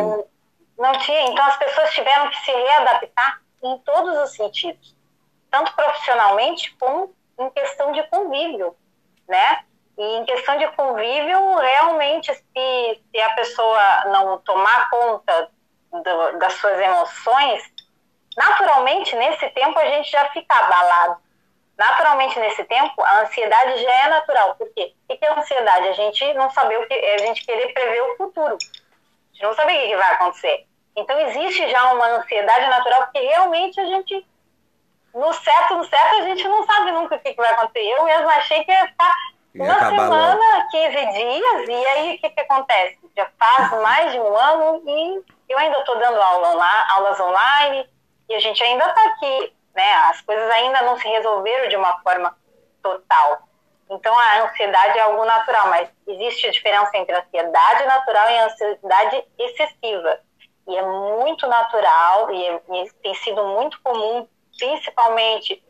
não 0.78 0.92
tinha. 0.92 1.22
Então, 1.30 1.44
as 1.46 1.56
pessoas 1.56 1.92
tiveram 1.92 2.28
que 2.30 2.36
se 2.44 2.52
readaptar 2.52 3.40
em 3.62 3.78
todos 3.78 4.18
os 4.18 4.34
sentidos, 4.34 4.94
tanto 5.50 5.72
profissionalmente 5.74 6.74
como 6.78 7.14
em 7.38 7.50
questão 7.50 7.92
de 7.92 8.02
convívio, 8.04 8.76
né? 9.28 9.64
E 9.98 10.02
em 10.16 10.24
questão 10.24 10.56
de 10.56 10.66
convívio, 10.68 11.56
realmente, 11.56 12.32
se, 12.34 13.00
se 13.10 13.20
a 13.20 13.34
pessoa 13.34 14.04
não 14.06 14.38
tomar 14.38 14.88
conta 14.90 15.50
do, 15.92 16.38
das 16.38 16.54
suas 16.54 16.80
emoções, 16.80 17.62
naturalmente, 18.36 19.14
nesse 19.16 19.48
tempo, 19.50 19.78
a 19.78 19.86
gente 19.86 20.10
já 20.10 20.28
fica 20.30 20.54
abalado. 20.54 21.20
Naturalmente, 21.76 22.38
nesse 22.38 22.64
tempo, 22.64 23.02
a 23.02 23.20
ansiedade 23.20 23.82
já 23.82 23.92
é 23.92 24.08
natural. 24.08 24.54
Por 24.56 24.72
quê? 24.74 24.94
O 25.08 25.16
que 25.16 25.24
é 25.24 25.32
ansiedade? 25.32 25.88
A 25.88 25.92
gente 25.92 26.34
não 26.34 26.50
saber 26.50 26.78
o 26.78 26.86
que, 26.86 26.94
a 26.94 27.18
gente 27.18 27.44
querer 27.44 27.72
prever 27.72 28.02
o 28.02 28.16
futuro. 28.16 28.56
A 29.32 29.34
gente 29.34 29.42
não 29.42 29.54
sabe 29.54 29.72
o 29.72 29.88
que 29.88 29.96
vai 29.96 30.12
acontecer. 30.14 30.66
Então, 30.96 31.18
existe 31.20 31.70
já 31.70 31.92
uma 31.92 32.06
ansiedade 32.06 32.66
natural, 32.66 33.02
porque 33.04 33.20
realmente 33.20 33.80
a 33.80 33.86
gente, 33.86 34.26
no 35.14 35.32
certo, 35.32 35.76
no 35.76 35.84
certo, 35.84 36.16
a 36.16 36.22
gente 36.22 36.46
não 36.46 36.64
sabe 36.66 36.92
nunca 36.92 37.16
o 37.16 37.18
que 37.18 37.34
vai 37.34 37.50
acontecer. 37.50 37.80
Eu 37.80 38.04
mesmo 38.04 38.28
achei 38.28 38.62
que 38.64 38.70
ia 38.70 38.86
ficar 38.88 39.14
uma 39.54 39.78
semana, 39.78 40.34
logo. 40.34 40.70
15 40.70 40.94
dias, 41.12 41.68
e 41.68 41.86
aí 41.86 42.16
o 42.16 42.18
que, 42.18 42.30
que 42.30 42.40
acontece? 42.40 42.98
Já 43.16 43.28
faz 43.38 43.70
mais 43.82 44.12
de 44.12 44.18
um 44.18 44.36
ano 44.36 44.82
e 44.86 45.22
eu 45.48 45.58
ainda 45.58 45.78
estou 45.78 45.98
dando 45.98 46.20
aula 46.20 46.86
aulas 46.90 47.20
online 47.20 47.86
e 48.28 48.34
a 48.34 48.40
gente 48.40 48.62
ainda 48.62 48.86
está 48.86 49.04
aqui, 49.08 49.52
né? 49.74 49.92
As 50.10 50.20
coisas 50.22 50.50
ainda 50.50 50.82
não 50.82 50.96
se 50.98 51.06
resolveram 51.06 51.68
de 51.68 51.76
uma 51.76 51.98
forma 52.00 52.34
total. 52.82 53.42
Então 53.92 54.16
a 54.18 54.44
ansiedade 54.44 54.98
é 54.98 55.02
algo 55.02 55.24
natural, 55.24 55.68
mas 55.68 55.90
existe 56.06 56.46
a 56.46 56.50
diferença 56.50 56.96
entre 56.96 57.14
ansiedade 57.14 57.84
natural 57.84 58.30
e 58.30 58.38
ansiedade 58.38 59.24
excessiva. 59.38 60.18
E 60.66 60.76
é 60.76 60.82
muito 60.82 61.46
natural 61.46 62.32
e, 62.32 62.46
é, 62.46 62.60
e 62.72 62.92
tem 63.02 63.14
sido 63.16 63.44
muito 63.44 63.80
comum, 63.82 64.26
principalmente 64.58 65.62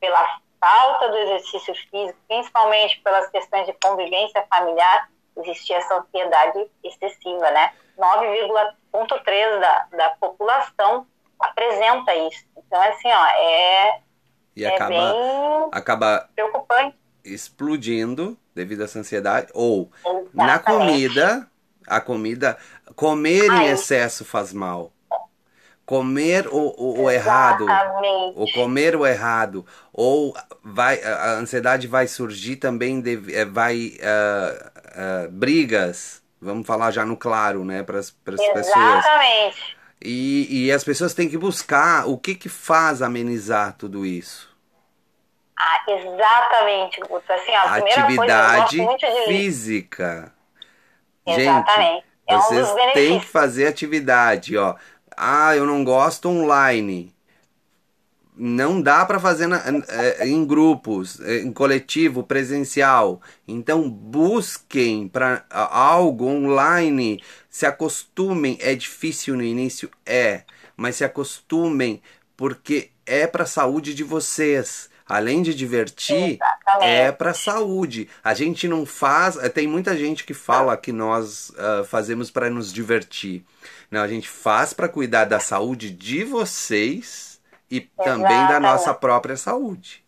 pela 0.00 0.38
falta 0.58 1.08
do 1.08 1.16
exercício 1.18 1.74
físico, 1.90 2.18
principalmente 2.26 3.00
pelas 3.00 3.28
questões 3.28 3.66
de 3.66 3.72
convivência 3.74 4.46
familiar, 4.48 5.10
existia 5.36 5.76
essa 5.76 5.96
ansiedade 5.96 6.70
excessiva, 6.82 7.50
né? 7.50 7.74
9,3% 7.98 9.60
da, 9.60 9.86
da 9.96 10.10
população 10.18 11.06
apresenta 11.38 12.14
isso. 12.14 12.44
Então, 12.56 12.80
assim, 12.80 13.08
ó, 13.08 13.26
é, 13.26 14.00
e 14.56 14.64
é 14.64 14.74
acaba, 14.74 14.88
bem 14.88 15.68
acaba 15.72 16.28
preocupante. 16.34 16.96
Explodindo 17.26 18.36
devido 18.54 18.82
a 18.82 18.84
essa 18.84 18.98
ansiedade. 18.98 19.48
Ou 19.54 19.90
Exatamente. 20.00 20.30
na 20.34 20.58
comida, 20.58 21.50
a 21.86 22.00
comida, 22.00 22.56
comer 22.94 23.50
Ai. 23.50 23.68
em 23.68 23.70
excesso 23.72 24.24
faz 24.24 24.52
mal 24.52 24.92
comer 25.86 26.48
o, 26.48 26.74
o, 26.76 27.02
o 27.04 27.10
errado, 27.10 27.64
ou 28.34 28.50
comer 28.52 28.96
o 28.96 29.06
errado, 29.06 29.64
ou 29.92 30.36
vai 30.62 31.00
a 31.00 31.34
ansiedade 31.34 31.86
vai 31.86 32.08
surgir 32.08 32.56
também, 32.56 33.00
de, 33.00 33.32
é, 33.32 33.44
vai 33.44 33.96
uh, 34.00 35.26
uh, 35.26 35.30
brigas, 35.30 36.20
vamos 36.40 36.66
falar 36.66 36.90
já 36.90 37.06
no 37.06 37.16
claro, 37.16 37.64
né, 37.64 37.84
para 37.84 38.00
as 38.00 38.10
pessoas. 38.10 38.66
Exatamente. 38.66 39.76
E, 40.02 40.66
e 40.66 40.72
as 40.72 40.82
pessoas 40.82 41.14
têm 41.14 41.28
que 41.28 41.38
buscar 41.38 42.06
o 42.06 42.18
que 42.18 42.34
que 42.34 42.48
faz 42.48 43.00
amenizar 43.00 43.76
tudo 43.78 44.04
isso. 44.04 44.45
Ah, 45.58 45.82
exatamente, 45.88 47.00
Assim, 47.28 47.52
a 47.52 47.76
Atividade 47.76 48.76
coisa, 48.76 49.24
física. 49.26 50.32
Exatamente. 51.26 51.94
Gente, 51.94 52.04
é 52.28 52.36
vocês 52.36 52.68
um 52.68 52.92
têm 52.92 53.20
que 53.20 53.26
fazer 53.26 53.68
atividade, 53.68 54.56
ó 54.56 54.74
ah, 55.16 55.56
eu 55.56 55.64
não 55.66 55.82
gosto 55.82 56.28
online. 56.28 57.14
Não 58.38 58.82
dá 58.82 59.06
para 59.06 59.18
fazer 59.18 59.46
na, 59.46 59.62
é, 59.88 60.28
em 60.28 60.44
grupos, 60.44 61.18
é, 61.20 61.38
em 61.38 61.50
coletivo, 61.50 62.22
presencial. 62.22 63.22
Então 63.48 63.88
busquem 63.88 65.08
para 65.08 65.46
algo 65.48 66.26
online, 66.26 67.22
se 67.48 67.64
acostumem. 67.64 68.58
É 68.60 68.74
difícil 68.74 69.36
no 69.36 69.42
início, 69.42 69.90
é, 70.04 70.44
mas 70.76 70.96
se 70.96 71.04
acostumem 71.04 72.02
porque 72.36 72.90
é 73.06 73.26
para 73.26 73.44
a 73.44 73.46
saúde 73.46 73.94
de 73.94 74.04
vocês 74.04 74.90
além 75.08 75.42
de 75.42 75.54
divertir, 75.54 76.34
Exatamente. 76.34 76.90
é 76.90 77.12
para 77.12 77.32
saúde. 77.32 78.10
A 78.24 78.34
gente 78.34 78.66
não 78.66 78.84
faz. 78.84 79.36
Tem 79.52 79.66
muita 79.66 79.96
gente 79.96 80.24
que 80.24 80.34
fala 80.34 80.76
que 80.76 80.92
nós 80.92 81.50
uh, 81.50 81.84
fazemos 81.84 82.30
para 82.30 82.50
nos 82.50 82.72
divertir. 82.72 83.44
Não, 83.90 84.02
a 84.02 84.08
gente 84.08 84.28
faz 84.28 84.72
para 84.72 84.88
cuidar 84.88 85.24
da 85.24 85.38
saúde 85.38 85.90
de 85.90 86.24
vocês 86.24 87.40
e 87.70 87.78
Exatamente. 87.78 88.22
também 88.22 88.48
da 88.48 88.58
nossa 88.58 88.92
própria 88.92 89.36
saúde. 89.36 90.04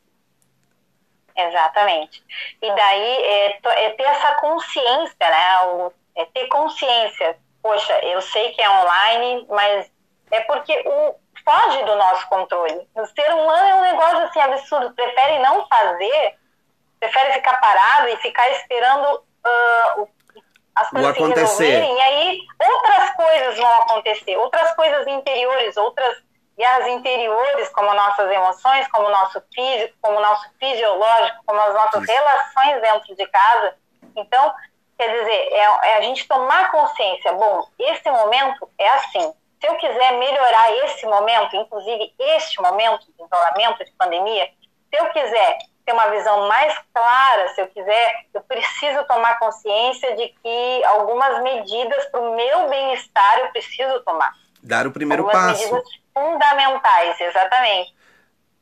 Exatamente. 1.37 2.23
E 2.61 2.75
daí 2.75 3.25
é, 3.25 3.61
é 3.87 3.91
ter 3.91 4.03
essa 4.03 4.35
consciência, 4.41 5.17
né? 5.21 5.61
O, 5.67 5.93
é 6.17 6.25
ter 6.25 6.49
consciência. 6.49 7.37
Poxa, 7.63 7.93
eu 8.05 8.21
sei 8.21 8.51
que 8.53 8.61
é 8.61 8.69
online, 8.69 9.47
mas 9.49 9.91
é 10.33 10.41
porque 10.41 10.77
o, 10.85 11.15
foge 11.45 11.85
do 11.85 11.97
nosso 11.97 12.29
controle. 12.29 12.89
O 12.95 13.07
ser 13.07 13.33
humano 13.33 13.69
é 13.69 13.75
um 13.75 13.83
negócio 13.83 14.19
assim 14.19 14.41
absurdo. 14.41 14.93
Prefere 14.95 15.39
não 15.41 15.67
fazer, 15.67 16.39
prefere 17.01 17.33
ficar 17.35 17.61
parado 17.61 18.09
e 18.09 18.17
ficar 18.19 18.49
esperando 18.51 19.17
uh, 19.17 20.09
as 20.75 20.91
coisas 20.91 21.17
se 21.17 21.23
resolverem. 21.23 21.97
E 21.97 22.01
aí 22.01 22.39
outras 22.71 23.11
coisas 23.11 23.57
vão 23.57 23.83
acontecer, 23.83 24.37
outras 24.37 24.75
coisas 24.75 25.07
interiores, 25.07 25.77
outras 25.77 26.23
guerras 26.57 26.89
interiores, 26.89 27.69
como 27.69 27.95
nossas 27.95 28.31
emoções, 28.31 28.89
como 28.89 29.09
nosso 29.09 29.41
físico, 29.55 29.95
como 30.03 30.21
nosso 30.21 30.51
fisiológico, 30.59 31.39
como 31.47 31.61
as 31.61 31.75
nossas 31.75 32.03
Isso. 32.03 32.13
relações 32.13 32.83
dentro 32.83 33.15
de 33.15 33.27
casa. 33.29 33.77
Então, 34.17 34.55
quer 34.99 35.09
dizer, 35.09 35.53
é, 35.53 35.61
é 35.61 35.97
a 35.99 36.01
gente 36.01 36.27
tomar 36.27 36.73
consciência. 36.73 37.33
Bom, 37.33 37.65
esse 37.79 38.11
momento 38.11 38.69
é 38.77 38.89
assim 38.91 39.33
se 39.61 39.67
eu 39.67 39.77
quiser 39.77 40.13
melhorar 40.19 40.73
esse 40.85 41.05
momento, 41.07 41.57
inclusive 41.57 42.15
este 42.19 42.61
momento 42.61 43.07
de 43.07 43.25
isolamento, 43.25 43.85
de 43.85 43.91
pandemia, 43.93 44.49
se 44.91 45.01
eu 45.01 45.07
quiser 45.11 45.59
ter 45.85 45.93
uma 45.93 46.11
visão 46.11 46.47
mais 46.49 46.79
clara, 46.93 47.49
se 47.49 47.61
eu 47.61 47.67
quiser, 47.69 48.27
eu 48.35 48.43
preciso 48.43 49.05
tomar 49.05 49.39
consciência 49.39 50.15
de 50.17 50.29
que 50.29 50.85
algumas 50.85 51.43
medidas 51.43 52.05
para 52.07 52.21
o 52.21 52.37
meu 52.37 52.69
bem-estar 52.69 53.39
eu 53.41 53.49
preciso 53.49 54.01
tomar. 54.05 54.33
Dar 54.63 54.87
o 54.87 54.93
primeiro 54.93 55.25
algumas 55.25 55.59
passo. 55.59 55.75
medidas 55.75 55.89
fundamentais, 56.15 57.21
exatamente. 57.21 57.95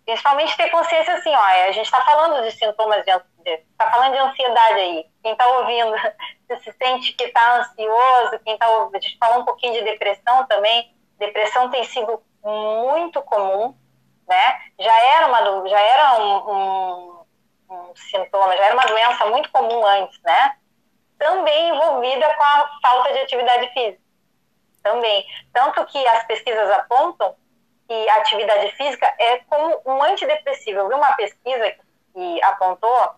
Principalmente 0.04 0.56
ter 0.56 0.70
consciência 0.70 1.14
assim, 1.14 1.34
ó, 1.34 1.42
a 1.68 1.72
gente 1.72 1.86
está 1.86 2.00
falando 2.02 2.42
de 2.42 2.52
sintomas 2.52 3.04
de, 3.04 3.10
está 3.50 3.90
falando 3.90 4.12
de 4.12 4.18
ansiedade 4.18 4.80
aí. 4.80 5.06
Quem 5.22 5.32
está 5.32 5.46
ouvindo, 5.46 5.92
se, 6.48 6.56
se 6.64 6.72
sente 6.72 7.12
que 7.12 7.24
está 7.24 7.58
ansioso, 7.58 8.38
quem 8.44 8.54
está 8.54 8.68
ouvindo, 8.68 8.96
a 8.96 9.00
gente 9.00 9.18
falou 9.18 9.40
um 9.40 9.44
pouquinho 9.44 9.72
de 9.74 9.82
depressão 9.82 10.46
também. 10.46 10.94
Depressão 11.18 11.70
tem 11.70 11.84
sido 11.84 12.22
muito 12.42 13.22
comum, 13.22 13.74
né? 14.28 14.60
Já 14.78 15.00
era 15.16 15.26
uma, 15.26 15.68
já 15.68 15.80
era 15.80 16.20
um, 16.20 16.50
um, 16.50 17.26
um 17.70 17.96
sintoma, 17.96 18.56
já 18.56 18.64
era 18.64 18.74
uma 18.74 18.86
doença 18.86 19.26
muito 19.26 19.50
comum 19.50 19.84
antes, 19.86 20.20
né? 20.22 20.56
Também 21.18 21.70
envolvida 21.70 22.34
com 22.34 22.42
a 22.42 22.70
falta 22.82 23.12
de 23.12 23.20
atividade 23.20 23.72
física. 23.72 24.02
Também. 24.82 25.26
Tanto 25.52 25.84
que 25.86 26.06
as 26.06 26.24
pesquisas 26.24 26.70
apontam 26.70 27.34
que 27.88 28.08
a 28.08 28.16
atividade 28.16 28.70
física 28.72 29.06
é 29.18 29.38
como 29.48 29.80
um 29.86 30.02
antidepressivo. 30.02 30.80
Eu 30.80 30.88
vi 30.88 30.94
uma 30.94 31.12
pesquisa 31.16 31.74
que 32.12 32.42
apontou, 32.44 33.10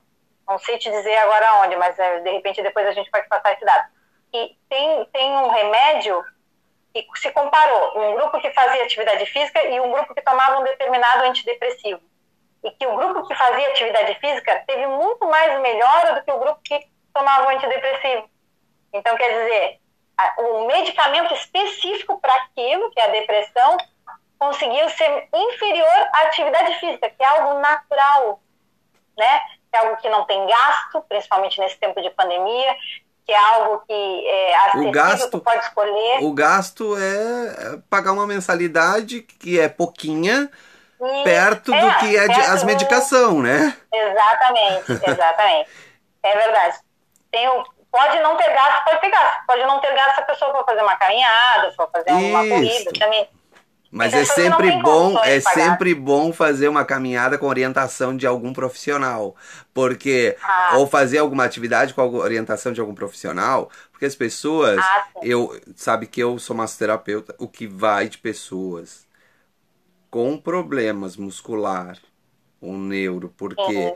não 0.48 0.58
sei 0.58 0.78
te 0.78 0.90
dizer 0.90 1.16
agora 1.16 1.62
onde, 1.62 1.76
mas 1.76 1.98
é, 1.98 2.20
de 2.20 2.30
repente 2.30 2.62
depois 2.62 2.86
a 2.86 2.92
gente 2.92 3.10
pode 3.10 3.28
passar 3.28 3.52
esse 3.52 3.64
dado, 3.64 3.88
que 4.32 4.56
tem, 4.68 5.04
tem 5.12 5.30
um 5.30 5.48
remédio 5.48 6.24
que 6.92 7.06
se 7.16 7.30
comparou 7.32 7.98
um 8.00 8.14
grupo 8.14 8.40
que 8.40 8.50
fazia 8.50 8.82
atividade 8.82 9.26
física 9.26 9.62
e 9.62 9.78
um 9.78 9.92
grupo 9.92 10.14
que 10.14 10.22
tomava 10.22 10.58
um 10.58 10.64
determinado 10.64 11.24
antidepressivo. 11.24 12.00
E 12.64 12.70
que 12.72 12.86
o 12.86 12.96
grupo 12.96 13.28
que 13.28 13.34
fazia 13.34 13.68
atividade 13.68 14.14
física 14.16 14.64
teve 14.66 14.86
muito 14.86 15.24
mais 15.26 15.60
melhora 15.60 16.14
do 16.14 16.24
que 16.24 16.32
o 16.32 16.40
grupo 16.40 16.60
que 16.64 16.88
tomava 17.12 17.46
o 17.46 17.50
antidepressivo. 17.50 18.28
Então, 18.92 19.16
quer 19.16 19.28
dizer, 19.28 19.80
o 20.38 20.66
medicamento 20.66 21.34
específico 21.34 22.20
para 22.20 22.34
aquilo, 22.34 22.90
que 22.90 23.00
é 23.00 23.04
a 23.04 23.08
depressão, 23.08 23.76
conseguiu 24.38 24.88
ser 24.90 25.28
inferior 25.32 26.08
à 26.14 26.22
atividade 26.22 26.74
física, 26.80 27.10
que 27.10 27.22
é 27.22 27.26
algo 27.26 27.60
natural, 27.60 28.40
né? 29.16 29.40
É 29.72 29.78
algo 29.78 29.96
que 29.98 30.08
não 30.08 30.24
tem 30.24 30.46
gasto, 30.46 31.04
principalmente 31.08 31.60
nesse 31.60 31.76
tempo 31.78 32.00
de 32.00 32.10
pandemia, 32.10 32.74
que 33.26 33.32
é 33.32 33.38
algo 33.38 33.82
que 33.86 34.26
é 34.26 34.56
acessível, 34.56 34.88
o 34.88 34.92
gasto, 34.92 35.40
pode 35.40 35.64
escolher. 35.64 36.18
O 36.22 36.32
gasto 36.32 36.96
é 36.96 37.78
pagar 37.90 38.12
uma 38.12 38.26
mensalidade 38.26 39.20
que 39.22 39.60
é 39.60 39.68
pouquinha, 39.68 40.50
e, 41.00 41.24
perto 41.24 41.72
é, 41.72 41.80
do 41.80 41.98
que 41.98 42.16
é 42.16 42.26
de, 42.26 42.40
as 42.40 42.64
medicação, 42.64 43.36
do... 43.36 43.42
né? 43.42 43.76
Exatamente, 43.92 44.92
exatamente. 45.06 45.70
é 46.22 46.36
verdade. 46.36 46.78
Tem 47.30 47.48
o, 47.48 47.64
pode 47.90 48.18
não 48.20 48.36
ter 48.36 48.52
gasto, 48.52 48.84
pode 48.84 49.00
ter 49.00 49.10
gasto. 49.10 49.46
Pode 49.46 49.62
não 49.64 49.80
ter 49.80 49.94
gasto 49.94 50.14
se 50.14 50.20
a 50.20 50.24
pessoa 50.24 50.52
for 50.52 50.64
fazer 50.64 50.82
uma 50.82 50.96
caminhada, 50.96 51.72
for 51.72 51.90
fazer 51.90 52.10
uma 52.12 52.40
corrida 52.48 52.90
também. 52.98 53.28
Mas 53.90 54.12
é 54.12 54.24
sempre 54.24 54.70
bom, 54.82 55.18
é 55.24 55.40
sempre 55.40 55.94
bom 55.94 56.30
fazer 56.30 56.68
uma 56.68 56.84
caminhada 56.84 57.38
com 57.38 57.46
orientação 57.46 58.14
de 58.14 58.26
algum 58.26 58.52
profissional, 58.52 59.34
porque 59.72 60.36
ah. 60.42 60.74
ou 60.76 60.86
fazer 60.86 61.18
alguma 61.18 61.44
atividade 61.44 61.94
com 61.94 62.02
orientação 62.16 62.70
de 62.72 62.80
algum 62.80 62.94
profissional, 62.94 63.70
porque 63.90 64.04
as 64.04 64.14
pessoas, 64.14 64.78
ah, 64.78 65.06
eu 65.22 65.58
sabe 65.74 66.06
que 66.06 66.22
eu 66.22 66.38
sou 66.38 66.54
massoterapeuta, 66.54 67.34
o 67.38 67.48
que 67.48 67.66
vai 67.66 68.08
de 68.08 68.18
pessoas 68.18 69.06
com 70.10 70.36
problemas 70.36 71.16
muscular 71.16 71.96
ou 72.60 72.76
neuro, 72.76 73.32
porque 73.36 73.62
uhum. 73.62 73.94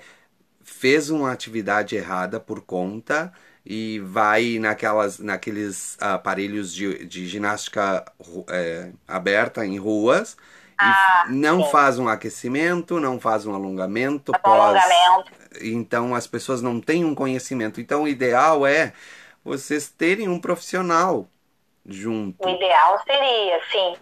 fez 0.63 1.11
uma 1.11 1.31
atividade 1.33 1.97
errada 1.97 2.41
por 2.41 2.63
conta 2.63 3.31
e 3.65 4.01
vai 4.01 4.59
naquelas, 4.59 5.19
naqueles 5.19 5.97
aparelhos 6.01 6.75
de, 6.75 7.07
de 7.07 7.27
ginástica 7.27 8.05
é, 8.49 8.91
aberta 9.07 9.65
em 9.65 9.79
ruas 9.79 10.37
ah, 10.77 11.27
e 11.29 11.33
não 11.33 11.63
sim. 11.63 11.71
faz 11.71 11.99
um 11.99 12.09
aquecimento, 12.09 12.99
não 12.99 13.21
faz 13.21 13.47
um 13.47 13.55
alongamento, 13.55 14.33
pós... 14.33 14.45
alongamento. 14.45 15.33
Então 15.61 16.15
as 16.15 16.27
pessoas 16.27 16.61
não 16.61 16.81
têm 16.81 17.05
um 17.05 17.15
conhecimento. 17.15 17.81
Então 17.81 18.03
o 18.03 18.09
ideal 18.09 18.67
é 18.67 18.93
vocês 19.45 19.89
terem 19.89 20.29
um 20.29 20.41
profissional 20.41 21.29
junto. 21.87 22.45
O 22.45 22.49
ideal 22.49 23.01
seria, 23.05 23.61
sim. 23.71 23.97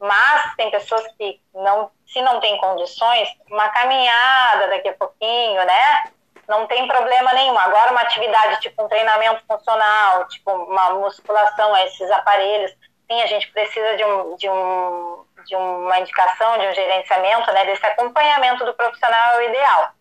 Mas 0.00 0.54
tem 0.56 0.70
pessoas 0.70 1.04
que 1.18 1.40
não, 1.54 1.90
se 2.06 2.20
não 2.22 2.40
tem 2.40 2.58
condições, 2.58 3.28
uma 3.50 3.68
caminhada 3.68 4.68
daqui 4.68 4.88
a 4.88 4.94
pouquinho, 4.94 5.64
né? 5.64 6.12
Não 6.52 6.66
tem 6.66 6.86
problema 6.86 7.32
nenhum. 7.32 7.58
Agora, 7.58 7.90
uma 7.90 8.02
atividade 8.02 8.60
tipo 8.60 8.84
um 8.84 8.88
treinamento 8.88 9.42
funcional, 9.48 10.28
tipo 10.28 10.50
uma 10.50 10.90
musculação, 10.90 11.74
esses 11.78 12.10
aparelhos, 12.10 12.70
sim, 13.10 13.22
a 13.22 13.26
gente 13.26 13.50
precisa 13.52 13.96
de, 13.96 14.04
um, 14.04 14.36
de, 14.36 14.48
um, 14.50 15.24
de 15.46 15.56
uma 15.56 15.98
indicação, 15.98 16.58
de 16.58 16.66
um 16.66 16.74
gerenciamento, 16.74 17.50
né, 17.52 17.64
desse 17.64 17.84
acompanhamento 17.86 18.64
do 18.66 18.74
profissional 18.74 19.34
é 19.34 19.38
o 19.38 19.48
ideal. 19.48 19.92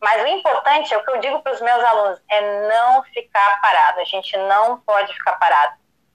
Mas 0.00 0.22
o 0.22 0.26
importante, 0.28 0.94
é 0.94 0.96
o 0.96 1.04
que 1.04 1.10
eu 1.10 1.20
digo 1.20 1.42
para 1.42 1.52
os 1.52 1.60
meus 1.60 1.84
alunos, 1.84 2.22
é 2.30 2.68
não 2.68 3.02
ficar 3.02 3.60
parado. 3.60 4.00
A 4.00 4.04
gente 4.04 4.34
não 4.38 4.80
pode 4.80 5.12
ficar 5.12 5.32
parado, 5.32 5.74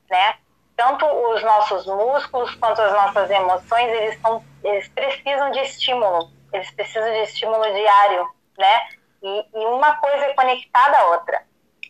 né? 0.10 0.38
Tanto 0.76 1.06
os 1.06 1.44
nossos 1.44 1.86
músculos 1.86 2.56
quanto 2.56 2.82
as 2.82 2.92
nossas 2.92 3.30
emoções, 3.30 3.88
eles, 3.92 4.20
são, 4.22 4.44
eles 4.64 4.88
precisam 4.90 5.52
de 5.52 5.60
estímulo. 5.60 6.32
Eles 6.52 6.72
precisam 6.72 7.12
de 7.12 7.20
estímulo 7.24 7.64
diário, 7.64 8.28
né? 8.58 8.88
E, 9.26 9.46
e 9.56 9.66
uma 9.66 9.96
coisa 9.96 10.24
é 10.24 10.34
conectada 10.36 11.00
à 11.00 11.06
outra. 11.08 11.42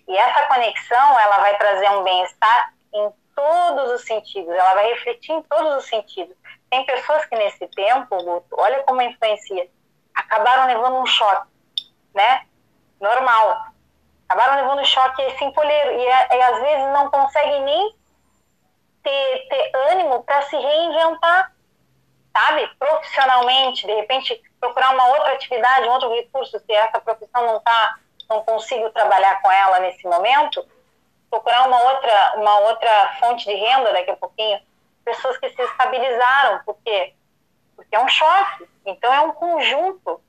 E 0.08 0.17
essa 0.17 0.48
conexão, 0.48 1.19
ela 1.19 1.38
vai 1.39 1.58
trazer 1.58 1.89
um 1.89 2.04
bem-estar 2.04 2.74
em 2.93 3.12
todos 3.36 3.91
os 3.91 4.06
sentidos, 4.06 4.54
ela 4.54 4.74
vai 4.74 4.88
refletir 4.93 5.34
em 5.34 5.41
todos 5.43 5.84
os 5.84 5.89
sentidos. 5.89 6.34
Tem 6.69 6.86
pessoas 6.86 7.26
que 7.26 7.36
nesse 7.36 7.67
tempo, 7.67 8.24
Guto, 8.24 8.56
olha 8.58 8.82
como 8.84 9.02
influencia, 9.02 9.69
acabaram 10.13 10.67
levando 10.67 10.95
um 10.95 11.06
choque, 11.06 11.52
né? 12.13 12.45
Normal. 13.02 13.67
Acabaram 14.30 14.56
levando 14.56 14.80
um 14.80 14.86
choque 14.86 15.21
esse 15.24 15.43
empolheiro 15.43 15.91
e, 15.91 16.06
e 16.06 16.41
às 16.41 16.62
vezes 16.62 16.93
não 16.93 17.12
conseguem 17.12 17.63
nem 17.63 17.95
ter, 19.04 19.48
ter 19.50 19.71
ânimo 19.91 20.24
para 20.24 20.41
se 20.43 20.56
reinventar, 20.56 21.52
sabe? 22.32 22.67
Profissionalmente, 22.80 23.86
de 23.86 23.93
repente 23.93 24.41
procurar 24.65 24.93
uma 24.93 25.08
outra 25.10 25.34
atividade, 25.34 25.88
um 25.88 25.91
outro 25.91 26.13
recurso, 26.13 26.60
se 26.60 26.73
essa 26.73 26.99
profissão 26.99 27.45
não 27.45 27.60
tá, 27.60 27.99
não 28.30 28.41
consigo 28.43 28.89
trabalhar 28.89 29.41
com 29.41 29.51
ela 29.51 29.80
nesse 29.80 30.04
momento, 30.06 30.65
procurar 31.30 31.67
uma 31.67 31.80
outra, 31.82 32.34
uma 32.38 32.60
outra 32.60 33.17
fonte 33.19 33.45
de 33.45 33.54
renda 33.54 33.93
daqui 33.93 34.12
a 34.12 34.15
pouquinho. 34.17 34.60
Pessoas 35.04 35.38
que 35.38 35.49
se 35.49 35.62
estabilizaram, 35.62 36.63
por 36.65 36.78
quê? 36.84 37.13
Porque 37.75 37.95
é 37.95 37.99
um 37.99 38.08
choque. 38.08 38.67
Então 38.86 39.13
é 39.13 39.21
um 39.21 39.32
conjunto 39.34 40.21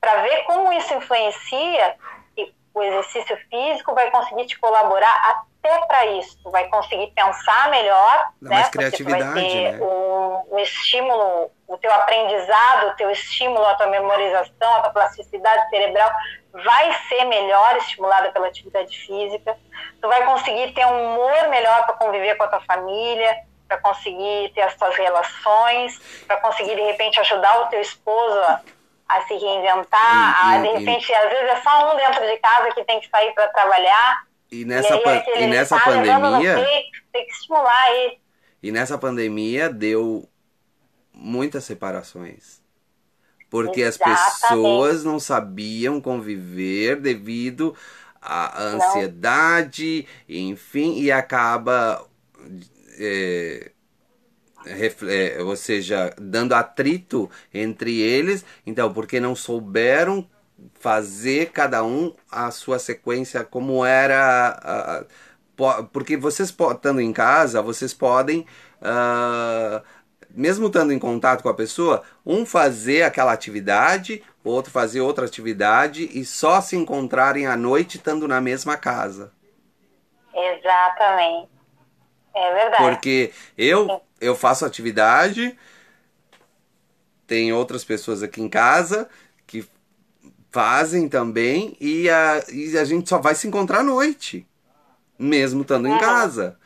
para 0.00 0.22
ver 0.22 0.44
como 0.44 0.72
isso 0.72 0.94
influencia 0.94 1.96
e 2.36 2.52
o 2.74 2.82
exercício 2.82 3.36
físico 3.48 3.94
vai 3.94 4.10
conseguir 4.10 4.46
te 4.46 4.58
colaborar 4.58 5.46
até 5.62 5.86
para 5.86 6.06
isso. 6.06 6.38
Tu 6.42 6.50
vai 6.50 6.68
conseguir 6.68 7.08
pensar 7.08 7.70
melhor, 7.70 8.30
Dá 8.40 8.50
né? 8.50 8.56
Mais 8.56 8.68
criatividade, 8.68 9.24
vai 9.24 9.34
ter 9.34 9.72
né? 9.72 9.84
um, 9.84 10.54
um 10.54 10.58
estímulo 10.58 11.50
o 11.68 11.76
teu 11.76 11.92
aprendizado, 11.92 12.88
o 12.88 12.94
teu 12.94 13.10
estímulo, 13.10 13.64
a 13.66 13.74
tua 13.74 13.88
memorização, 13.88 14.76
a 14.76 14.80
tua 14.80 14.90
plasticidade 14.90 15.68
cerebral 15.68 16.10
vai 16.50 16.92
ser 17.08 17.24
melhor 17.24 17.76
estimulada 17.76 18.30
pela 18.32 18.46
atividade 18.46 18.98
física. 18.98 19.56
Tu 20.00 20.08
vai 20.08 20.24
conseguir 20.24 20.72
ter 20.72 20.86
um 20.86 21.12
humor 21.12 21.48
melhor 21.48 21.84
para 21.84 21.94
conviver 21.94 22.36
com 22.36 22.44
a 22.44 22.48
tua 22.48 22.60
família, 22.62 23.36
para 23.68 23.76
conseguir 23.78 24.50
ter 24.54 24.62
as 24.62 24.74
tuas 24.76 24.96
relações, 24.96 26.24
para 26.26 26.38
conseguir 26.38 26.74
de 26.74 26.82
repente 26.82 27.20
ajudar 27.20 27.60
o 27.60 27.66
teu 27.66 27.82
esposo 27.82 28.38
a, 28.40 28.62
a 29.10 29.22
se 29.22 29.34
reinventar, 29.36 30.52
e, 30.52 30.56
a, 30.56 30.58
de 30.62 30.68
repente 30.78 31.12
às 31.12 31.30
vezes 31.30 31.50
é 31.50 31.60
só 31.60 31.92
um 31.92 31.96
dentro 31.96 32.26
de 32.26 32.36
casa 32.38 32.72
que 32.72 32.84
tem 32.84 32.98
que 32.98 33.10
sair 33.10 33.32
para 33.34 33.46
trabalhar. 33.48 34.26
E 34.50 34.64
nessa, 34.64 34.94
e 34.94 35.44
e 35.44 35.46
nessa 35.46 35.78
pandemia, 35.78 36.56
tem 37.12 37.26
que 37.26 37.32
estimular 37.32 37.90
ele. 37.96 38.18
E 38.62 38.72
nessa 38.72 38.96
pandemia 38.96 39.68
deu 39.68 40.28
muitas 41.12 41.64
separações. 41.64 42.62
Porque 43.50 43.80
Exatamente. 43.80 44.20
as 44.20 44.40
pessoas 44.40 45.04
não 45.04 45.18
sabiam 45.18 46.00
conviver 46.00 46.96
devido 46.96 47.74
à 48.20 48.62
ansiedade, 48.62 50.06
não. 50.28 50.36
enfim, 50.36 50.98
e 51.00 51.10
acaba. 51.10 52.06
É, 52.98 53.70
é, 54.66 55.42
ou 55.42 55.56
seja, 55.56 56.14
dando 56.20 56.52
atrito 56.52 57.30
entre 57.54 58.00
eles, 58.00 58.44
então, 58.66 58.92
porque 58.92 59.20
não 59.20 59.34
souberam 59.34 60.28
fazer 60.74 61.50
cada 61.50 61.84
um 61.84 62.14
a 62.30 62.50
sua 62.50 62.78
sequência 62.78 63.44
como 63.44 63.84
era. 63.84 65.06
porque 65.92 66.16
vocês, 66.16 66.50
estando 66.50 67.00
em 67.00 67.12
casa, 67.12 67.62
vocês 67.62 67.94
podem. 67.94 68.46
Uh, 68.80 69.82
mesmo 70.30 70.66
estando 70.66 70.92
em 70.92 70.98
contato 70.98 71.42
com 71.42 71.48
a 71.48 71.54
pessoa, 71.54 72.02
um 72.24 72.44
fazer 72.44 73.02
aquela 73.02 73.32
atividade, 73.32 74.22
o 74.44 74.50
outro 74.50 74.70
fazer 74.70 75.00
outra 75.00 75.24
atividade 75.24 76.08
e 76.12 76.24
só 76.24 76.60
se 76.60 76.76
encontrarem 76.76 77.46
à 77.46 77.56
noite 77.56 77.96
estando 77.96 78.28
na 78.28 78.40
mesma 78.40 78.76
casa. 78.76 79.32
Exatamente. 80.34 81.48
É 82.34 82.54
verdade. 82.54 82.84
Porque 82.84 83.32
eu, 83.56 84.00
eu 84.20 84.36
faço 84.36 84.64
atividade, 84.64 85.58
tem 87.26 87.52
outras 87.52 87.84
pessoas 87.84 88.22
aqui 88.22 88.40
em 88.40 88.48
casa 88.48 89.08
fazem 90.50 91.08
também 91.08 91.76
e 91.80 92.08
a, 92.08 92.42
e 92.52 92.76
a 92.78 92.84
gente 92.84 93.08
só 93.08 93.18
vai 93.18 93.34
se 93.34 93.46
encontrar 93.46 93.80
à 93.80 93.82
noite, 93.82 94.46
mesmo 95.18 95.62
estando 95.62 95.88
em 95.88 95.98
casa. 95.98 96.56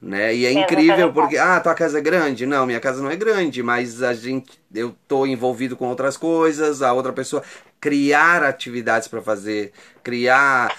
Né? 0.00 0.34
E 0.34 0.46
é 0.46 0.52
incrível 0.52 1.12
porque, 1.12 1.36
ah, 1.36 1.60
tua 1.60 1.74
casa 1.74 1.98
é 1.98 2.00
grande? 2.00 2.46
Não, 2.46 2.64
minha 2.64 2.80
casa 2.80 3.02
não 3.02 3.10
é 3.10 3.16
grande, 3.16 3.62
mas 3.62 4.02
a 4.02 4.14
gente, 4.14 4.58
eu 4.74 4.96
tô 5.06 5.26
envolvido 5.26 5.76
com 5.76 5.88
outras 5.88 6.16
coisas, 6.16 6.80
a 6.80 6.92
outra 6.92 7.12
pessoa 7.12 7.42
criar 7.78 8.42
atividades 8.42 9.08
para 9.08 9.20
fazer, 9.20 9.72
criar 10.02 10.74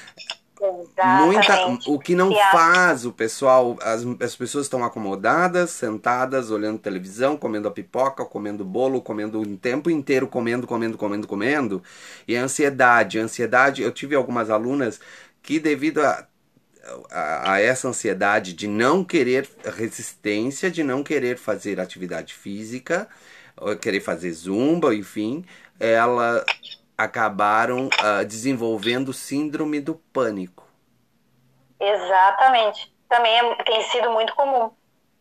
muita 1.17 1.67
o 1.87 1.99
que 1.99 2.15
não 2.15 2.31
faz 2.51 3.05
o 3.05 3.11
pessoal 3.11 3.77
as, 3.81 4.05
as 4.19 4.35
pessoas 4.35 4.65
estão 4.65 4.83
acomodadas 4.83 5.71
sentadas 5.71 6.51
olhando 6.51 6.79
televisão 6.79 7.35
comendo 7.35 7.67
a 7.67 7.71
pipoca 7.71 8.23
comendo 8.25 8.63
bolo 8.63 9.01
comendo 9.01 9.41
o 9.41 9.57
tempo 9.57 9.89
inteiro 9.89 10.27
comendo 10.27 10.67
comendo 10.67 10.97
comendo 10.97 11.27
comendo. 11.27 11.83
E 12.27 12.37
a 12.37 12.43
ansiedade 12.43 13.19
a 13.19 13.23
ansiedade 13.23 13.81
eu 13.81 13.91
tive 13.91 14.15
algumas 14.15 14.49
alunas 14.49 14.99
que 15.41 15.59
devido 15.59 16.01
a 16.01 16.27
a, 17.11 17.53
a 17.53 17.61
essa 17.61 17.87
ansiedade 17.87 18.53
de 18.53 18.67
não 18.67 19.03
querer 19.03 19.47
resistência 19.77 20.69
de 20.69 20.83
não 20.83 21.03
querer 21.03 21.37
fazer 21.37 21.79
atividade 21.79 22.33
física 22.33 23.07
querer 23.79 23.99
fazer 23.99 24.31
zumba 24.31 24.93
enfim 24.93 25.45
ela 25.79 26.43
acabaram 27.03 27.87
uh, 27.87 28.25
desenvolvendo 28.25 29.13
síndrome 29.13 29.79
do 29.79 29.95
pânico. 29.95 30.65
Exatamente. 31.79 32.93
Também 33.09 33.37
é, 33.37 33.55
tem 33.63 33.81
sido 33.83 34.11
muito 34.11 34.35
comum. 34.35 34.71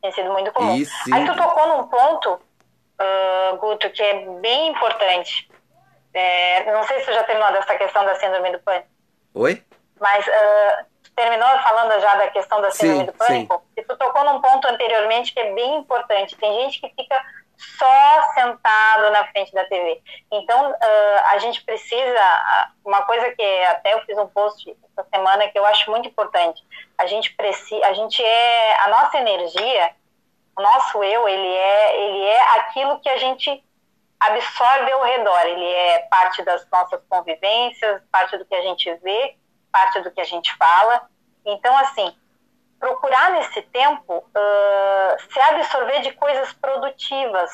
Tem 0.03 0.13
sido 0.13 0.31
muito 0.31 0.53
comum. 0.53 0.73
Aí 0.73 1.27
tu 1.27 1.37
tocou 1.37 1.69
num 1.69 1.89
ponto, 1.89 2.35
uh, 2.35 3.57
Guto, 3.59 3.91
que 3.91 4.03
é 4.03 4.27
bem 4.41 4.69
importante. 4.69 5.51
É, 6.13 6.73
não 6.73 6.83
sei 6.85 7.01
se 7.01 7.07
tu 7.07 7.13
já 7.13 7.25
terminou 7.25 7.53
dessa 7.53 7.75
questão 7.77 8.05
da 8.05 8.15
síndrome 8.17 8.53
do 8.53 8.59
pânico. 8.61 8.89
Oi? 9.35 9.63
Mas 10.01 10.27
uh, 10.27 10.87
terminou 11.15 11.49
falando 11.63 12.01
já 12.01 12.15
da 12.17 12.29
questão 12.29 12.61
da 12.61 12.71
síndrome 12.71 13.01
sim, 13.01 13.07
do 13.07 13.13
pânico? 13.13 13.55
Sim. 13.55 13.63
E 13.77 13.83
tu 13.83 13.97
tocou 13.97 14.25
num 14.25 14.41
ponto 14.41 14.67
anteriormente 14.69 15.33
que 15.33 15.41
é 15.41 15.55
bem 15.55 15.79
importante. 15.79 16.37
Tem 16.37 16.63
gente 16.63 16.81
que 16.81 16.89
fica 16.91 17.25
só 17.61 18.33
sentado 18.35 19.11
na 19.11 19.27
frente 19.29 19.53
da 19.53 19.65
TV. 19.65 20.03
Então, 20.33 20.71
uh, 20.71 21.21
a 21.29 21.39
gente 21.39 21.63
precisa, 21.63 22.75
uma 22.85 23.03
coisa 23.03 23.31
que 23.33 23.65
até 23.65 23.95
eu 23.95 24.01
fiz 24.05 24.17
um 24.17 24.27
post 24.29 24.77
essa 24.97 25.07
semana 25.11 25.49
que 25.49 25.59
eu 25.59 25.67
acho 25.67 25.91
muito 25.91 26.09
importante, 26.09 26.63
a 26.97 27.07
gente 27.07 27.35
precisa, 27.35 27.85
a 27.87 27.93
gente 27.93 28.23
é, 28.25 28.81
a 28.81 28.89
nossa 28.89 29.19
energia, 29.19 29.95
o 30.57 30.63
nosso 30.63 31.03
eu, 31.05 31.29
ele 31.29 31.49
é, 31.49 32.03
ele 32.03 32.25
é 32.25 32.43
aquilo 32.59 33.01
que 33.01 33.09
a 33.09 33.19
gente 33.19 33.63
absorve 34.19 34.93
ao 34.93 35.03
redor, 35.03 35.47
ele 35.47 35.65
é 35.65 35.99
parte 36.11 36.43
das 36.43 36.69
nossas 36.71 37.01
convivências, 37.09 38.03
parte 38.11 38.37
do 38.37 38.45
que 38.45 38.55
a 38.55 38.63
gente 38.63 38.93
vê, 38.97 39.37
parte 39.71 40.01
do 40.01 40.11
que 40.11 40.21
a 40.21 40.25
gente 40.25 40.55
fala. 40.57 41.09
Então, 41.45 41.77
assim, 41.79 42.15
procurar 42.81 43.33
nesse 43.33 43.61
tempo 43.63 44.17
uh, 44.17 45.33
se 45.33 45.39
absorver 45.39 46.01
de 46.01 46.13
coisas 46.13 46.51
produtivas, 46.55 47.51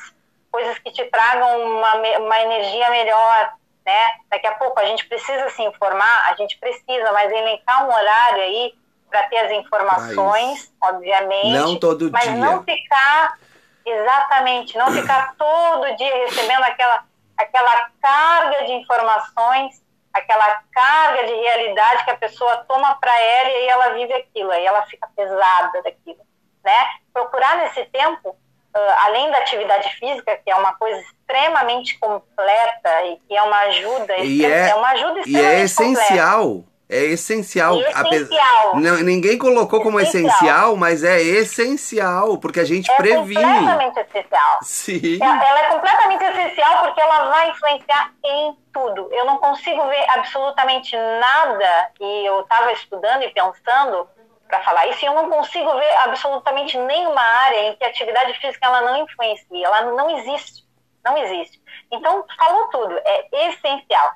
coisas 0.52 0.78
que 0.78 0.92
te 0.92 1.04
tragam 1.06 1.66
uma, 1.66 1.94
uma 2.18 2.40
energia 2.40 2.88
melhor, 2.90 3.52
né? 3.84 4.10
Daqui 4.30 4.46
a 4.46 4.54
pouco 4.54 4.78
a 4.78 4.84
gente 4.84 5.04
precisa 5.06 5.50
se 5.50 5.62
informar, 5.62 6.30
a 6.30 6.34
gente 6.36 6.56
precisa, 6.58 7.12
mas 7.12 7.32
elencar 7.32 7.84
um 7.84 7.92
horário 7.92 8.42
aí 8.42 8.72
para 9.10 9.24
ter 9.24 9.38
as 9.38 9.52
informações, 9.52 10.72
obviamente. 10.80 11.52
Não 11.52 11.78
todo 11.78 12.10
mas 12.10 12.22
dia. 12.22 12.32
Mas 12.32 12.40
não 12.40 12.62
ficar, 12.62 13.38
exatamente, 13.84 14.78
não 14.78 14.92
ficar 14.92 15.34
todo 15.36 15.96
dia 15.96 16.14
recebendo 16.24 16.62
aquela, 16.62 17.04
aquela 17.36 17.90
carga 18.00 18.64
de 18.64 18.72
informações 18.74 19.82
aquela 20.16 20.62
carga 20.72 21.24
de 21.26 21.35
realidade 21.35 22.05
que 22.05 22.11
a 22.11 22.16
pessoa 22.16 22.64
toma 22.68 22.94
para 22.96 23.18
ela 23.20 23.50
e 23.50 23.55
aí 23.55 23.68
ela 23.68 23.88
vive 23.94 24.12
aquilo, 24.14 24.50
aí 24.50 24.64
ela 24.64 24.83
fica 24.87 25.09
pesada 25.14 25.83
daquilo, 25.83 26.20
né? 26.64 26.90
Procurar 27.12 27.57
nesse 27.59 27.85
tempo, 27.87 28.31
uh, 28.31 28.94
além 29.05 29.31
da 29.31 29.38
atividade 29.38 29.88
física, 29.96 30.37
que 30.37 30.50
é 30.50 30.55
uma 30.57 30.74
coisa 30.74 31.00
extremamente 31.00 31.98
completa 31.98 33.05
e 33.05 33.16
que 33.29 33.37
é 33.37 33.42
uma 33.42 33.59
ajuda, 33.61 34.16
e 34.18 34.44
é, 34.44 34.70
é 34.70 34.74
uma 34.74 34.88
ajuda 34.90 35.20
extremamente 35.20 35.55
E 35.55 35.61
é 35.61 35.61
essencial. 35.61 36.44
Completa. 36.44 36.75
É 36.88 37.03
essencial. 37.05 37.81
essencial. 37.81 38.77
Não, 38.77 38.96
ninguém 39.03 39.37
colocou 39.37 39.83
como 39.83 39.99
essencial. 39.99 40.37
essencial. 40.37 40.77
mas 40.77 41.03
é 41.03 41.20
essencial, 41.20 42.38
porque 42.38 42.61
a 42.61 42.64
gente 42.64 42.90
é 42.90 42.96
previne. 42.96 43.42
É 43.42 43.59
completamente 43.59 44.01
essencial. 44.01 44.59
Sim. 44.62 45.18
Ela 45.20 45.61
é 45.61 45.68
completamente 45.68 46.25
essencial 46.25 46.85
porque 46.85 47.01
ela 47.01 47.29
vai 47.29 47.51
influenciar 47.51 48.12
em 48.25 48.57
tudo. 48.72 49.09
Eu 49.11 49.25
não 49.25 49.38
consigo 49.38 49.85
ver 49.88 50.11
absolutamente 50.11 50.96
nada, 50.96 51.90
e 52.01 52.27
eu 52.27 52.40
estava 52.42 52.72
estudando 52.72 53.22
e 53.22 53.31
pensando 53.31 54.09
para 54.46 54.62
falar 54.62 54.87
isso, 54.87 55.05
e 55.05 55.09
eu 55.09 55.14
não 55.14 55.29
consigo 55.29 55.75
ver 55.75 55.96
absolutamente 56.05 56.79
nenhuma 56.79 57.20
área 57.20 57.68
em 57.68 57.77
que 57.77 57.85
a 57.85 57.88
atividade 57.88 58.33
física 58.35 58.64
ela 58.64 58.83
não 58.83 59.03
influencia, 59.03 59.66
ela 59.66 59.83
não 59.90 60.18
existe. 60.18 60.64
Não 61.05 61.16
existe. 61.18 61.61
Então, 61.90 62.25
falou 62.38 62.68
tudo, 62.68 62.96
é 63.05 63.49
essencial 63.49 64.14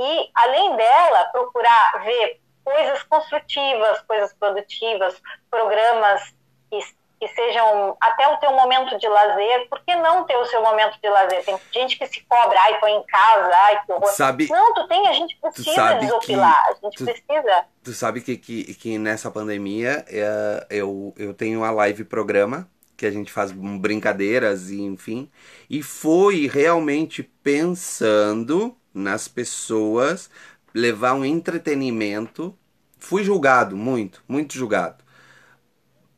e, 0.00 0.30
além 0.34 0.76
dela, 0.76 1.24
procurar 1.26 2.02
ver 2.02 2.40
coisas 2.64 3.02
construtivas, 3.02 4.00
coisas 4.08 4.32
produtivas, 4.32 5.20
programas 5.50 6.22
que, 6.70 6.78
que 7.20 7.28
sejam 7.34 7.96
até 8.00 8.26
o 8.28 8.38
teu 8.38 8.52
momento 8.52 8.96
de 8.98 9.06
lazer. 9.06 9.68
Por 9.68 9.80
que 9.84 9.94
não 9.96 10.24
ter 10.24 10.36
o 10.38 10.46
seu 10.46 10.62
momento 10.62 10.98
de 11.02 11.08
lazer? 11.08 11.44
Tem 11.44 11.60
gente 11.70 11.98
que 11.98 12.06
se 12.06 12.22
cobra, 12.22 12.58
ai, 12.58 12.80
tô 12.80 12.86
em 12.86 13.02
casa, 13.02 13.50
ai, 13.54 13.84
que 13.84 13.92
horror. 13.92 14.12
Sabe, 14.12 14.48
não, 14.48 14.72
tu 14.72 14.88
tem, 14.88 15.06
a 15.06 15.12
gente 15.12 15.36
precisa 15.36 15.94
desopilar, 15.94 16.64
a 16.68 16.72
gente 16.82 16.96
tu, 16.96 17.04
precisa. 17.04 17.64
Tu 17.84 17.92
sabe 17.92 18.22
que, 18.22 18.38
que, 18.38 18.74
que 18.74 18.98
nessa 18.98 19.30
pandemia 19.30 20.02
é, 20.08 20.66
eu, 20.70 21.12
eu 21.18 21.34
tenho 21.34 21.62
a 21.62 21.70
live 21.70 22.04
programa 22.04 22.66
que 22.96 23.04
a 23.04 23.10
gente 23.10 23.32
faz 23.32 23.50
brincadeiras 23.50 24.70
e 24.70 24.80
enfim, 24.82 25.30
e 25.70 25.82
foi 25.82 26.46
realmente 26.46 27.22
pensando 27.22 28.76
nas 28.92 29.28
pessoas, 29.28 30.30
levar 30.74 31.14
um 31.14 31.24
entretenimento. 31.24 32.56
Fui 32.98 33.24
julgado 33.24 33.76
muito, 33.76 34.22
muito 34.28 34.54
julgado. 34.54 35.04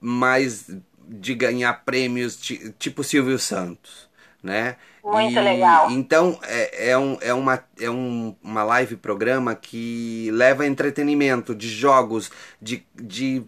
Mas 0.00 0.68
de 1.06 1.34
ganhar 1.34 1.84
prêmios 1.84 2.36
tipo 2.78 3.04
Silvio 3.04 3.38
Santos, 3.38 4.08
né? 4.42 4.76
Muito 5.04 5.38
e, 5.38 5.40
legal. 5.40 5.90
Então 5.90 6.38
é, 6.44 6.90
é, 6.90 6.98
um, 6.98 7.18
é, 7.20 7.34
uma, 7.34 7.64
é 7.78 7.90
um, 7.90 8.36
uma 8.42 8.62
live 8.62 8.96
programa 8.96 9.54
que 9.54 10.30
leva 10.32 10.66
entretenimento 10.66 11.54
de 11.54 11.68
jogos, 11.68 12.30
de, 12.60 12.86
de 12.94 13.42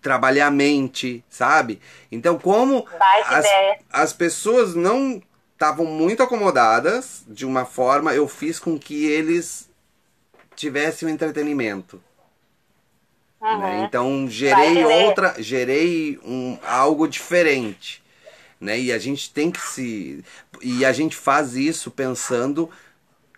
trabalhar 0.00 0.46
a 0.46 0.50
mente, 0.50 1.24
sabe? 1.28 1.80
Então 2.10 2.38
como 2.38 2.86
as, 3.26 3.46
as 3.90 4.12
pessoas 4.12 4.74
não 4.74 5.22
estavam 5.58 5.84
muito 5.86 6.22
acomodadas 6.22 7.24
de 7.26 7.44
uma 7.44 7.64
forma, 7.64 8.14
eu 8.14 8.28
fiz 8.28 8.60
com 8.60 8.78
que 8.78 9.06
eles 9.06 9.68
tivessem 10.54 11.08
um 11.08 11.10
entretenimento. 11.10 12.00
Uhum. 13.40 13.58
Né? 13.58 13.80
Então 13.80 14.28
gerei 14.28 14.84
outra, 14.84 15.34
gerei 15.38 16.16
um, 16.24 16.56
algo 16.64 17.08
diferente. 17.08 18.00
Né? 18.60 18.78
E 18.78 18.92
a 18.92 18.98
gente 19.00 19.32
tem 19.32 19.50
que 19.50 19.60
se. 19.60 20.24
E 20.62 20.84
a 20.84 20.92
gente 20.92 21.16
faz 21.16 21.56
isso 21.56 21.90
pensando 21.90 22.70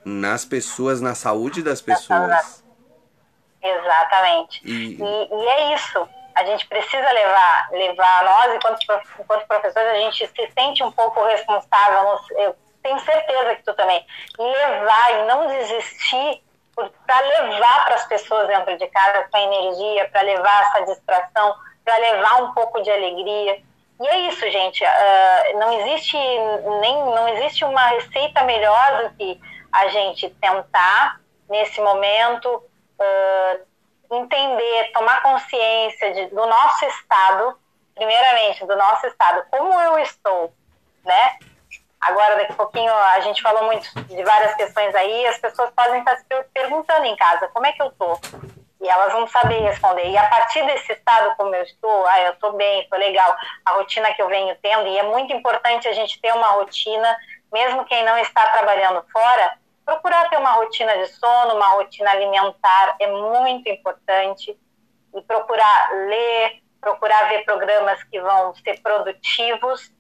nas 0.04 0.44
pessoas, 0.44 1.00
na 1.00 1.14
saúde 1.14 1.62
das 1.62 1.80
pessoas. 1.80 2.62
Exatamente. 3.62 4.61
E, 4.62 4.94
e, 4.94 5.02
e 5.02 5.48
é 5.48 5.74
isso 5.74 6.06
a 6.35 6.45
gente 6.45 6.66
precisa 6.66 7.12
levar, 7.12 7.69
levar 7.71 8.25
nós, 8.25 8.55
enquanto, 8.55 8.79
enquanto 9.19 9.47
professores, 9.47 9.90
a 9.90 9.95
gente 9.97 10.27
se 10.27 10.53
sente 10.53 10.83
um 10.83 10.93
pouco 10.93 11.25
responsável, 11.25 12.19
eu 12.37 12.57
tenho 12.83 12.99
certeza 13.01 13.57
que 13.57 13.62
tu 13.62 13.75
também, 13.75 14.05
levar 14.38 15.12
e 15.12 15.27
não 15.27 15.47
desistir 15.49 16.43
para 16.75 17.21
levar 17.21 17.85
para 17.85 17.95
as 17.95 18.07
pessoas 18.07 18.47
dentro 18.47 18.77
de 18.79 18.87
casa 18.88 19.19
essa 19.19 19.38
energia, 19.38 20.09
para 20.11 20.23
levar 20.23 20.62
essa 20.62 20.87
distração, 20.87 21.55
para 21.85 21.97
levar 21.99 22.43
um 22.43 22.55
pouco 22.55 22.81
de 22.83 22.90
alegria. 22.90 23.62
E 24.01 24.09
é 24.09 24.19
isso, 24.29 24.51
gente. 24.51 24.83
Uh, 24.83 25.59
não 25.59 25.81
existe 25.81 26.16
nem 26.16 26.97
não 26.97 27.29
existe 27.29 27.64
uma 27.64 27.87
receita 27.88 28.43
melhor 28.45 29.03
do 29.03 29.16
que 29.16 29.40
a 29.73 29.88
gente 29.88 30.31
tentar 30.40 31.21
nesse 31.49 31.81
momento 31.81 32.49
uh, 32.49 33.69
entender, 34.11 34.90
tomar 34.92 35.23
consciência 35.23 36.12
de, 36.12 36.27
do 36.27 36.46
nosso 36.46 36.85
estado, 36.87 37.59
primeiramente, 37.94 38.66
do 38.66 38.77
nosso 38.77 39.07
estado, 39.07 39.44
como 39.51 39.79
eu 39.81 39.99
estou, 39.99 40.53
né? 41.05 41.38
Agora, 42.01 42.37
daqui 42.37 42.53
a 42.53 42.57
pouquinho, 42.57 42.92
a 42.92 43.20
gente 43.20 43.42
falou 43.42 43.64
muito 43.64 43.88
de 44.05 44.25
várias 44.25 44.55
questões 44.55 44.94
aí, 44.94 45.27
as 45.27 45.38
pessoas 45.38 45.70
podem 45.70 45.99
estar 45.99 46.16
se 46.16 46.25
perguntando 46.55 47.05
em 47.05 47.14
casa, 47.14 47.49
como 47.49 47.66
é 47.66 47.73
que 47.73 47.83
eu 47.83 47.90
tô? 47.92 48.18
E 48.81 48.88
elas 48.88 49.12
vão 49.12 49.27
saber 49.29 49.61
responder. 49.61 50.09
E 50.09 50.16
a 50.16 50.27
partir 50.31 50.64
desse 50.64 50.92
estado 50.92 51.37
como 51.37 51.55
eu 51.55 51.62
estou, 51.62 52.07
ah, 52.07 52.20
eu 52.20 52.33
estou 52.33 52.55
bem, 52.55 52.81
estou 52.81 52.99
legal, 52.99 53.37
a 53.66 53.73
rotina 53.73 54.14
que 54.14 54.23
eu 54.23 54.29
venho 54.29 54.57
tendo, 54.62 54.88
e 54.88 54.99
é 54.99 55.03
muito 55.03 55.35
importante 55.35 55.87
a 55.87 55.92
gente 55.92 56.18
ter 56.23 56.33
uma 56.33 56.49
rotina, 56.53 57.16
mesmo 57.53 57.85
quem 57.85 58.03
não 58.03 58.16
está 58.16 58.46
trabalhando 58.46 59.05
fora, 59.12 59.59
procurar 59.85 60.29
ter 60.29 60.38
uma 60.38 60.53
rotina 60.53 60.97
de 60.99 61.07
sono, 61.09 61.57
uma 61.57 61.69
rotina 61.71 62.11
alimentar 62.11 62.97
é 63.01 63.07
muito 63.07 63.69
importante 63.69 64.57
e 65.14 65.23
procurar 65.23 65.90
ler, 66.07 66.62
procurar 66.81 67.29
ver 67.29 67.45
programas 67.45 68.03
que 68.05 68.21
vão 68.21 68.55
ser 68.55 68.81
produtivos, 68.81 69.93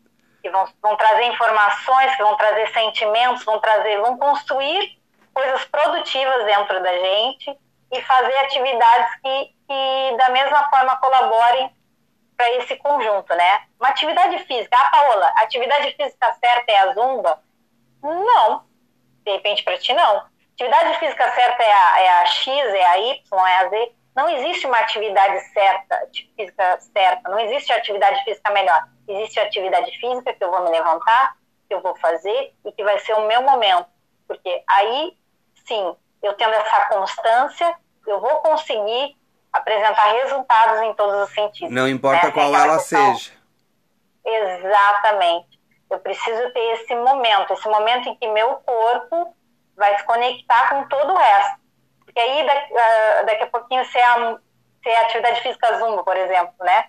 que 0.42 0.50
vão, 0.50 0.66
vão 0.80 0.96
trazer 0.96 1.24
informações, 1.24 2.16
que 2.16 2.22
vão 2.22 2.36
trazer 2.36 2.68
sentimentos, 2.72 3.44
vão 3.44 3.58
trazer, 3.60 4.00
vão 4.00 4.16
construir 4.16 4.98
coisas 5.34 5.64
produtivas 5.66 6.44
dentro 6.46 6.82
da 6.82 6.92
gente 6.98 7.58
e 7.92 8.02
fazer 8.02 8.36
atividades 8.38 9.14
que, 9.16 9.54
que 9.68 10.16
da 10.16 10.28
mesma 10.30 10.68
forma 10.70 10.96
colaborem 10.96 11.70
para 12.36 12.50
esse 12.52 12.76
conjunto, 12.76 13.34
né? 13.34 13.66
Uma 13.78 13.90
atividade 13.90 14.38
física. 14.44 14.76
Ah, 14.76 14.90
Paola, 14.90 15.26
atividade 15.36 15.94
física 15.94 16.32
certa 16.42 16.72
é 16.72 16.78
a 16.78 16.92
zumba? 16.94 17.42
Não. 18.02 18.69
De 19.30 19.36
repente 19.36 19.62
para 19.62 19.78
ti 19.78 19.92
não. 19.92 20.24
Atividade 20.54 20.98
física 20.98 21.30
certa 21.32 21.62
é 21.62 21.72
a, 21.72 22.00
é 22.00 22.08
a 22.20 22.26
X, 22.26 22.48
é 22.48 22.84
a 22.84 22.98
Y, 22.98 23.46
é 23.46 23.56
a 23.58 23.68
Z. 23.68 23.92
Não 24.16 24.28
existe 24.28 24.66
uma 24.66 24.78
atividade 24.78 25.40
certa, 25.52 26.08
física 26.36 26.80
certa. 26.92 27.30
Não 27.30 27.38
existe 27.38 27.72
atividade 27.72 28.22
física 28.24 28.50
melhor. 28.52 28.84
Existe 29.08 29.38
atividade 29.38 29.90
física 29.98 30.34
que 30.34 30.42
eu 30.42 30.50
vou 30.50 30.64
me 30.64 30.70
levantar, 30.70 31.36
que 31.68 31.74
eu 31.74 31.80
vou 31.80 31.96
fazer 31.96 32.52
e 32.64 32.72
que 32.72 32.82
vai 32.82 32.98
ser 32.98 33.14
o 33.14 33.26
meu 33.26 33.42
momento. 33.42 33.86
Porque 34.26 34.62
aí, 34.68 35.16
sim, 35.66 35.96
eu 36.22 36.34
tendo 36.34 36.52
essa 36.54 36.86
constância, 36.88 37.74
eu 38.06 38.20
vou 38.20 38.36
conseguir 38.40 39.16
apresentar 39.52 40.12
resultados 40.12 40.82
em 40.82 40.94
todos 40.94 41.28
os 41.28 41.34
sentidos. 41.34 41.72
Não 41.72 41.88
importa 41.88 42.26
né? 42.26 42.32
qual 42.32 42.54
ela 42.54 42.78
questão. 42.78 43.14
seja. 43.14 43.32
Exatamente. 44.24 45.49
Eu 45.90 45.98
preciso 45.98 46.52
ter 46.52 46.60
esse 46.74 46.94
momento, 46.94 47.52
esse 47.52 47.68
momento 47.68 48.08
em 48.08 48.16
que 48.16 48.28
meu 48.28 48.56
corpo 48.64 49.34
vai 49.76 49.98
se 49.98 50.04
conectar 50.04 50.68
com 50.68 50.88
todo 50.88 51.12
o 51.12 51.16
resto. 51.16 51.60
Porque 52.04 52.20
aí 52.20 52.46
daqui, 52.46 52.72
uh, 52.72 53.26
daqui 53.26 53.42
a 53.42 53.46
pouquinho 53.48 53.84
se 53.86 53.98
é, 53.98 54.04
a, 54.04 54.38
se 54.82 54.88
é 54.88 55.00
atividade 55.00 55.40
física 55.42 55.78
zumba, 55.78 56.04
por 56.04 56.16
exemplo, 56.16 56.54
né? 56.60 56.86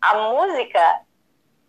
A 0.00 0.14
música, 0.14 1.00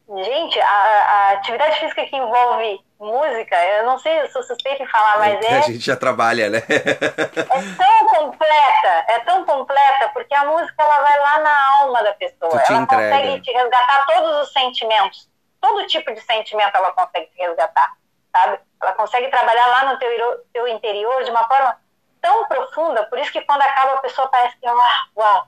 gente, 0.10 0.60
a, 0.60 0.68
a 0.68 1.32
atividade 1.32 1.80
física 1.80 2.06
que 2.06 2.16
envolve 2.16 2.80
música, 3.00 3.56
eu 3.66 3.86
não 3.86 3.98
sei, 3.98 4.22
eu 4.22 4.30
sou 4.30 4.44
suspeita 4.44 4.84
em 4.84 4.88
falar, 4.88 5.18
mas 5.18 5.44
é. 5.44 5.58
A 5.58 5.62
gente 5.62 5.80
já 5.80 5.96
trabalha, 5.96 6.50
né? 6.50 6.60
é 6.60 7.76
tão 7.76 8.08
completa, 8.08 9.06
é 9.08 9.20
tão 9.20 9.46
completa, 9.46 10.10
porque 10.14 10.34
a 10.36 10.46
música 10.46 10.76
ela 10.78 11.02
vai 11.02 11.20
lá 11.20 11.40
na 11.40 11.70
alma 11.80 12.04
da 12.04 12.14
pessoa. 12.14 12.62
ela 12.68 12.82
entrega. 12.82 13.16
consegue 13.16 13.42
te 13.42 13.52
resgatar 13.52 14.06
todos 14.06 14.44
os 14.44 14.54
sentimentos. 14.54 15.31
Todo 15.62 15.88
tipo 15.88 16.12
de 16.14 16.20
sentimento 16.22 16.76
ela 16.76 16.92
consegue 16.92 17.30
resgatar, 17.36 17.96
sabe? 18.36 18.60
Ela 18.82 18.94
consegue 18.94 19.30
trabalhar 19.30 19.68
lá 19.68 19.92
no 19.94 20.00
teu, 20.00 20.46
teu 20.52 20.68
interior 20.68 21.24
de 21.24 21.30
uma 21.32 21.48
forma 21.48 21.78
tão 22.20 22.48
profunda, 22.48 23.04
por 23.06 23.18
isso 23.20 23.32
que 23.32 23.42
quando 23.42 23.62
acaba 23.62 23.94
a 23.94 23.98
pessoa 24.02 24.28
parece 24.28 24.58
que, 24.58 24.68
uau, 24.68 24.80
uau 25.16 25.48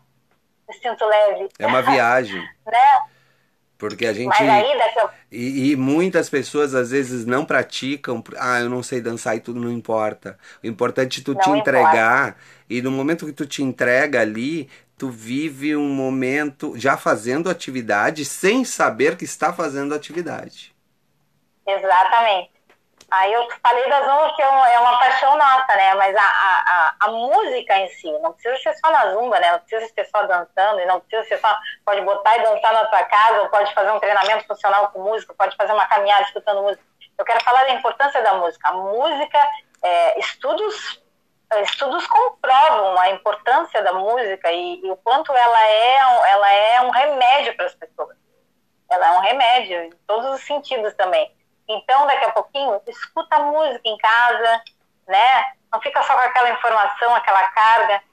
me 0.68 0.74
sinto 0.76 1.06
leve. 1.06 1.50
É 1.60 1.68
uma 1.68 1.82
viagem. 1.84 2.42
né? 2.66 3.02
Porque 3.84 4.06
a 4.06 4.14
gente. 4.14 4.34
E, 5.30 5.72
e, 5.72 5.76
muitas 5.76 6.30
pessoas 6.30 6.74
às 6.74 6.92
vezes 6.92 7.26
não 7.26 7.44
praticam. 7.44 8.24
Ah, 8.38 8.62
eu 8.62 8.70
não 8.70 8.82
sei 8.82 9.02
dançar 9.02 9.36
e 9.36 9.42
tudo 9.42 9.60
não 9.60 9.70
importa. 9.70 10.40
O 10.64 10.68
importante 10.68 11.20
é 11.20 11.24
tu 11.26 11.34
não 11.34 11.42
te 11.42 11.50
entregar. 11.50 12.30
Importa. 12.30 12.38
E 12.70 12.82
no 12.82 12.90
momento 12.90 13.26
que 13.26 13.34
tu 13.34 13.46
te 13.46 13.62
entrega 13.62 14.22
ali, 14.22 14.70
tu 14.98 15.10
vive 15.10 15.76
um 15.76 15.90
momento 15.90 16.76
já 16.78 16.96
fazendo 16.96 17.50
atividade 17.50 18.24
sem 18.24 18.64
saber 18.64 19.18
que 19.18 19.26
está 19.26 19.52
fazendo 19.52 19.94
atividade. 19.94 20.74
Exatamente. 21.68 22.52
Aí 23.14 23.32
eu 23.32 23.48
falei 23.62 23.88
da 23.88 24.02
Zumba 24.02 24.34
que 24.36 24.42
é 24.42 24.50
uma, 24.50 24.70
é 24.72 24.80
uma 24.80 24.98
paixão 24.98 25.38
nossa, 25.38 25.76
né? 25.76 25.94
Mas 25.94 26.16
a, 26.16 26.24
a, 26.24 26.96
a, 27.02 27.08
música 27.10 27.78
em 27.78 27.88
si, 27.90 28.12
não 28.14 28.34
precisa 28.34 28.58
ser 28.58 28.74
só 28.74 28.92
na 28.92 29.12
Zumba, 29.12 29.40
né? 29.40 29.52
Não 29.52 29.60
precisa 29.60 29.94
ser 29.94 30.06
só 30.06 30.24
dançando, 30.24 30.80
e 30.80 30.86
não 30.88 31.00
precisa 31.00 31.28
ser 31.28 31.38
só. 31.40 31.56
Pode 31.86 32.02
botar 32.02 32.36
e 32.38 32.42
dançar 32.42 32.74
na 32.74 32.86
tua 32.88 33.04
casa, 33.04 33.42
ou 33.44 33.50
pode 33.50 33.72
fazer 33.76 33.92
um 33.92 34.00
treinamento 34.00 34.48
funcional 34.48 34.90
com 34.90 35.04
música, 35.04 35.32
pode 35.38 35.56
fazer 35.56 35.74
uma 35.74 35.86
caminhada 35.86 36.24
escutando 36.24 36.64
música. 36.64 36.84
Eu 37.16 37.24
quero 37.24 37.44
falar 37.44 37.64
da 37.66 37.74
importância 37.74 38.20
da 38.24 38.34
música. 38.34 38.70
A 38.70 38.74
música, 38.74 39.52
é, 39.84 40.20
estudos, 40.20 41.00
estudos 41.66 42.08
comprovam 42.08 43.00
a 43.00 43.12
importância 43.12 43.84
da 43.84 43.94
música 43.94 44.52
e, 44.52 44.84
e 44.84 44.90
o 44.90 44.98
quanto 44.98 45.32
ela 45.32 45.68
é, 45.68 45.98
ela 46.32 46.52
é 46.52 46.82
um 46.82 46.90
remédio 46.90 47.56
para 47.56 47.68
as 47.68 47.76
pessoas. 47.76 48.18
Ela 48.90 49.06
é 49.06 49.12
um 49.12 49.22
remédio 49.22 49.84
em 49.84 49.92
todos 50.08 50.32
os 50.34 50.42
sentidos 50.42 50.96
também 50.96 51.32
então, 51.68 52.06
daqui 52.08 52.26
a 52.26 52.32
pouquinho, 52.32 52.82
escuta 52.88 53.40
música 53.40 53.88
em 53.88 53.98
casa, 53.98 54.64
né? 55.08 55.54
Não 55.72 55.82
fica 55.82 56.02
só 56.04 56.14
com 56.14 56.20
aquela 56.20 56.50
informação, 56.50 57.16
aquela 57.16 57.48
carga. 57.50 58.04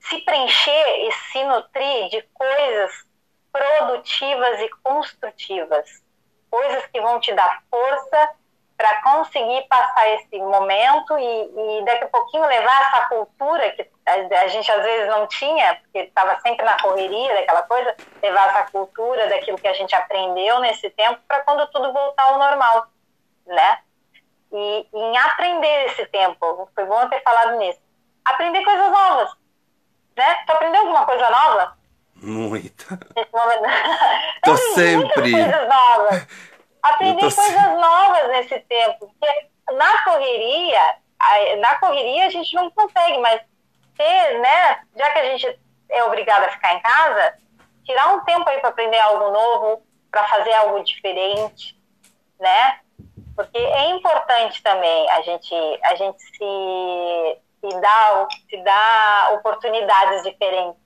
Se 0.00 0.18
preencher 0.18 1.08
e 1.08 1.12
se 1.12 1.44
nutrir 1.44 2.08
de 2.10 2.22
coisas 2.34 3.06
produtivas 3.52 4.60
e 4.60 4.68
construtivas. 4.82 6.02
Coisas 6.50 6.86
que 6.86 7.00
vão 7.00 7.18
te 7.18 7.32
dar 7.32 7.62
força 7.70 8.30
para 8.76 9.00
conseguir 9.02 9.66
passar 9.68 10.06
esse 10.14 10.38
momento 10.38 11.18
e, 11.18 11.78
e, 11.78 11.84
daqui 11.84 12.04
a 12.04 12.08
pouquinho 12.08 12.44
levar 12.44 12.82
essa 12.82 13.06
cultura 13.06 13.70
que 13.70 13.88
a, 14.04 14.42
a 14.42 14.48
gente 14.48 14.70
às 14.70 14.82
vezes 14.82 15.08
não 15.08 15.26
tinha, 15.26 15.76
porque 15.76 16.00
estava 16.00 16.38
sempre 16.40 16.64
na 16.64 16.80
correria 16.80 17.34
daquela 17.34 17.62
coisa, 17.62 17.96
levar 18.22 18.48
essa 18.48 18.70
cultura 18.70 19.28
daquilo 19.28 19.56
que 19.56 19.68
a 19.68 19.72
gente 19.72 19.94
aprendeu 19.94 20.60
nesse 20.60 20.90
tempo 20.90 21.20
para 21.26 21.40
quando 21.40 21.66
tudo 21.68 21.92
voltar 21.92 22.24
ao 22.24 22.38
normal, 22.38 22.86
né? 23.46 23.78
E, 24.52 24.86
e 24.92 24.98
em 24.98 25.18
aprender 25.18 25.86
esse 25.86 26.06
tempo, 26.06 26.68
foi 26.74 26.84
bom 26.84 27.08
ter 27.08 27.22
falado 27.22 27.56
nisso. 27.56 27.80
Aprender 28.24 28.62
coisas 28.62 28.90
novas, 28.90 29.30
né? 30.16 30.36
Tu 30.46 30.52
aprendeu 30.52 30.82
alguma 30.82 31.06
coisa 31.06 31.30
nova? 31.30 31.78
Muita. 32.16 32.98
Tô 34.44 34.56
sempre. 34.74 35.32
Muitas 35.32 35.52
coisas 35.52 35.68
novas 35.68 36.26
aprender 36.90 37.28
tô... 37.28 37.34
coisas 37.34 37.80
novas 37.80 38.28
nesse 38.28 38.60
tempo. 38.60 39.06
Porque 39.06 39.48
na 39.72 40.02
correria, 40.02 40.96
na 41.58 41.74
correria 41.76 42.26
a 42.26 42.30
gente 42.30 42.54
não 42.54 42.70
consegue, 42.70 43.18
mas 43.18 43.40
ter, 43.96 44.38
né, 44.40 44.80
já 44.94 45.10
que 45.10 45.18
a 45.18 45.24
gente 45.24 45.60
é 45.88 46.04
obrigado 46.04 46.44
a 46.44 46.50
ficar 46.50 46.74
em 46.74 46.80
casa, 46.80 47.38
tirar 47.84 48.14
um 48.14 48.20
tempo 48.24 48.48
aí 48.48 48.58
para 48.60 48.70
aprender 48.70 48.98
algo 48.98 49.30
novo, 49.30 49.82
para 50.10 50.24
fazer 50.24 50.52
algo 50.54 50.82
diferente, 50.82 51.76
né? 52.38 52.80
Porque 53.34 53.58
é 53.58 53.90
importante 53.90 54.62
também 54.62 55.10
a 55.10 55.22
gente, 55.22 55.54
a 55.84 55.94
gente 55.94 56.20
se, 56.22 57.38
se, 57.60 57.80
dar, 57.80 58.26
se 58.48 58.56
dar 58.62 59.34
oportunidades 59.34 60.22
diferentes, 60.22 60.80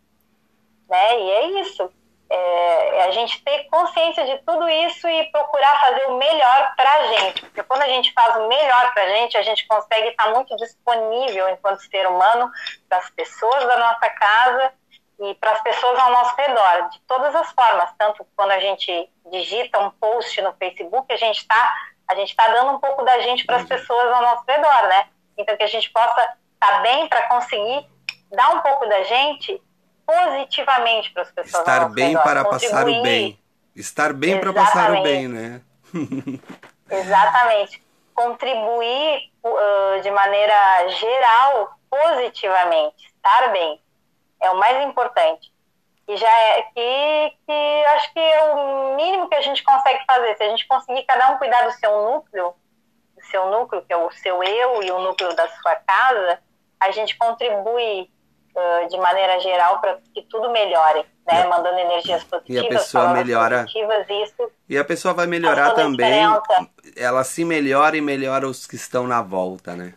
né? 0.89 1.21
E 1.21 1.31
é 1.31 1.47
isso 1.61 1.91
é, 2.33 3.03
a 3.03 3.11
gente 3.11 3.43
ter 3.43 3.65
consciência 3.65 4.25
de 4.25 4.39
tudo 4.45 4.69
isso 4.69 5.09
e 5.09 5.25
procurar 5.33 5.81
fazer 5.81 6.05
o 6.07 6.17
melhor 6.17 6.75
para 6.77 6.93
a 6.93 7.07
gente. 7.09 7.41
Porque 7.41 7.63
quando 7.65 7.83
a 7.83 7.89
gente 7.89 8.13
faz 8.13 8.37
o 8.37 8.47
melhor 8.47 8.95
para 8.95 9.03
a 9.03 9.09
gente, 9.09 9.37
a 9.37 9.43
gente 9.43 9.67
consegue 9.67 10.09
estar 10.09 10.31
muito 10.31 10.57
disponível 10.57 11.49
enquanto 11.49 11.81
ser 11.81 12.07
humano 12.07 12.49
para 12.89 12.99
as 12.99 13.11
pessoas 13.11 13.67
da 13.67 13.77
nossa 13.79 14.09
casa 14.11 14.73
e 15.19 15.35
para 15.35 15.51
as 15.51 15.61
pessoas 15.63 15.99
ao 15.99 16.13
nosso 16.13 16.37
redor, 16.37 16.89
de 16.91 17.01
todas 17.01 17.35
as 17.35 17.51
formas. 17.53 17.91
Tanto 17.99 18.25
quando 18.37 18.53
a 18.53 18.61
gente 18.61 19.11
digita 19.33 19.81
um 19.81 19.91
post 19.91 20.41
no 20.41 20.53
Facebook, 20.53 21.13
a 21.13 21.17
gente 21.17 21.39
está 21.39 21.75
a 22.09 22.15
gente 22.17 22.31
está 22.31 22.49
dando 22.49 22.73
um 22.73 22.81
pouco 22.81 23.05
da 23.05 23.21
gente 23.21 23.45
para 23.47 23.57
as 23.57 23.65
pessoas 23.67 24.13
ao 24.13 24.23
nosso 24.23 24.45
redor, 24.47 24.89
né? 24.89 25.09
Então 25.37 25.57
que 25.57 25.63
a 25.63 25.69
gente 25.69 25.91
possa 25.91 26.21
estar 26.21 26.37
tá 26.59 26.81
bem 26.81 27.09
para 27.09 27.29
conseguir 27.29 27.87
dar 28.33 28.51
um 28.51 28.61
pouco 28.61 28.87
da 28.87 29.03
gente 29.05 29.63
positivamente 30.11 31.13
para 31.13 31.23
as 31.23 31.31
pessoas. 31.31 31.61
Estar 31.61 31.89
bem 31.91 32.09
redor, 32.09 32.23
para 32.23 32.45
passar 32.45 32.89
o 32.89 33.03
bem. 33.03 33.39
Estar 33.77 34.13
bem 34.13 34.41
para 34.41 34.53
passar 34.53 34.93
o 34.93 35.03
bem, 35.03 35.29
né? 35.29 35.61
Exatamente. 36.91 37.83
Contribuir 38.15 39.31
uh, 39.45 40.03
de 40.03 40.11
maneira 40.11 40.89
geral, 40.89 41.79
positivamente. 41.89 43.07
Estar 43.07 43.53
bem. 43.53 43.81
É 44.43 44.51
o 44.51 44.59
mais 44.59 44.85
importante. 44.85 45.53
E 46.09 46.17
já 46.17 46.29
é 46.29 46.63
que, 46.63 47.37
que 47.47 47.85
acho 47.95 48.13
que 48.13 48.19
é 48.19 48.53
o 48.53 48.97
mínimo 48.97 49.29
que 49.29 49.37
a 49.37 49.41
gente 49.41 49.63
consegue 49.63 50.05
fazer. 50.05 50.37
Se 50.37 50.43
a 50.43 50.49
gente 50.49 50.67
conseguir 50.67 51.05
cada 51.05 51.31
um 51.31 51.39
cuidar 51.39 51.63
do 51.63 51.73
seu 51.73 51.91
núcleo, 52.11 52.53
do 53.17 53.25
seu 53.27 53.49
núcleo, 53.49 53.83
que 53.83 53.93
é 53.93 53.97
o 53.97 54.11
seu 54.11 54.43
eu 54.43 54.83
e 54.83 54.91
o 54.91 54.99
núcleo 54.99 55.33
da 55.37 55.47
sua 55.49 55.77
casa, 55.77 56.41
a 56.81 56.91
gente 56.91 57.17
contribui 57.17 58.11
uh, 58.57 58.89
de 58.89 58.97
maneira 58.99 59.41
geral 59.41 59.81
para 59.81 59.99
que 60.15 60.23
tudo 60.23 60.51
melhore, 60.51 61.05
né? 61.27 61.47
Mandando 61.47 61.79
energias 61.79 62.25
positivas, 62.25 62.63
e 62.63 62.67
a 62.67 62.69
pessoa 62.69 63.09
melhora 63.13 63.65
isso 63.65 64.51
e 64.69 64.79
a 64.79 64.85
pessoa 64.85 65.13
vai 65.13 65.27
melhorar 65.27 65.73
também. 65.73 66.23
Ela 66.97 67.25
se 67.25 67.45
melhora 67.45 67.97
e 67.97 68.01
melhora 68.01 68.47
os 68.47 68.67
que 68.67 68.77
estão 68.77 69.07
na 69.07 69.21
volta, 69.21 69.75
né? 69.75 69.95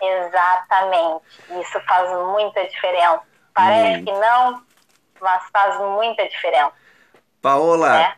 Exatamente. 0.00 1.22
Isso 1.60 1.80
faz 1.86 2.10
muita 2.32 2.66
diferença. 2.66 3.20
Parece 3.54 4.00
hum. 4.00 4.04
que 4.06 4.12
não, 4.12 4.62
mas 5.20 5.42
faz 5.52 5.78
muita 5.78 6.26
diferença. 6.26 6.72
Paola, 7.42 8.00
é? 8.00 8.14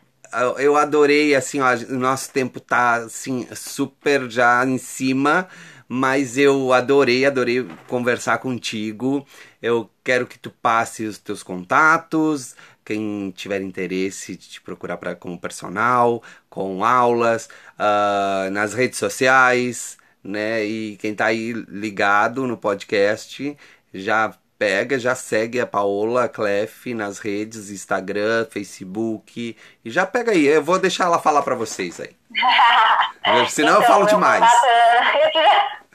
eu 0.59 0.77
adorei, 0.77 1.35
assim, 1.35 1.61
ó, 1.61 1.73
o 1.89 1.99
nosso 1.99 2.31
tempo 2.31 2.59
tá, 2.59 2.95
assim, 2.95 3.47
super 3.53 4.29
já 4.29 4.65
em 4.65 4.77
cima, 4.77 5.47
mas 5.87 6.37
eu 6.37 6.71
adorei, 6.73 7.25
adorei 7.25 7.67
conversar 7.87 8.37
contigo. 8.37 9.25
Eu 9.65 9.89
quero 10.03 10.27
que 10.27 10.37
tu 10.37 10.51
passe 10.51 11.05
os 11.05 11.17
teus 11.17 11.41
contatos, 11.41 12.55
quem 12.85 13.31
tiver 13.35 13.61
interesse 13.61 14.37
de 14.37 14.47
te 14.47 14.61
procurar 14.61 14.95
pra, 14.97 15.15
como 15.15 15.39
personal, 15.39 16.21
com 16.47 16.85
aulas, 16.85 17.49
uh, 17.79 18.51
nas 18.51 18.75
redes 18.75 18.99
sociais, 18.99 19.97
né? 20.23 20.63
E 20.63 20.97
quem 20.97 21.15
tá 21.15 21.25
aí 21.25 21.51
ligado 21.67 22.45
no 22.45 22.55
podcast 22.55 23.57
já 23.91 24.35
pega, 24.59 24.99
já 24.99 25.15
segue 25.15 25.59
a 25.59 25.65
Paola 25.65 26.29
Clef 26.29 26.93
nas 26.93 27.17
redes, 27.17 27.71
Instagram, 27.71 28.45
Facebook. 28.51 29.57
E 29.83 29.89
já 29.89 30.05
pega 30.05 30.31
aí, 30.31 30.45
eu 30.45 30.63
vou 30.63 30.77
deixar 30.77 31.05
ela 31.05 31.17
falar 31.17 31.41
para 31.41 31.55
vocês 31.55 31.99
aí. 31.99 32.15
Senão 33.49 33.79
então, 33.79 33.81
eu 33.81 33.87
falo 33.87 34.05
demais. 34.05 34.47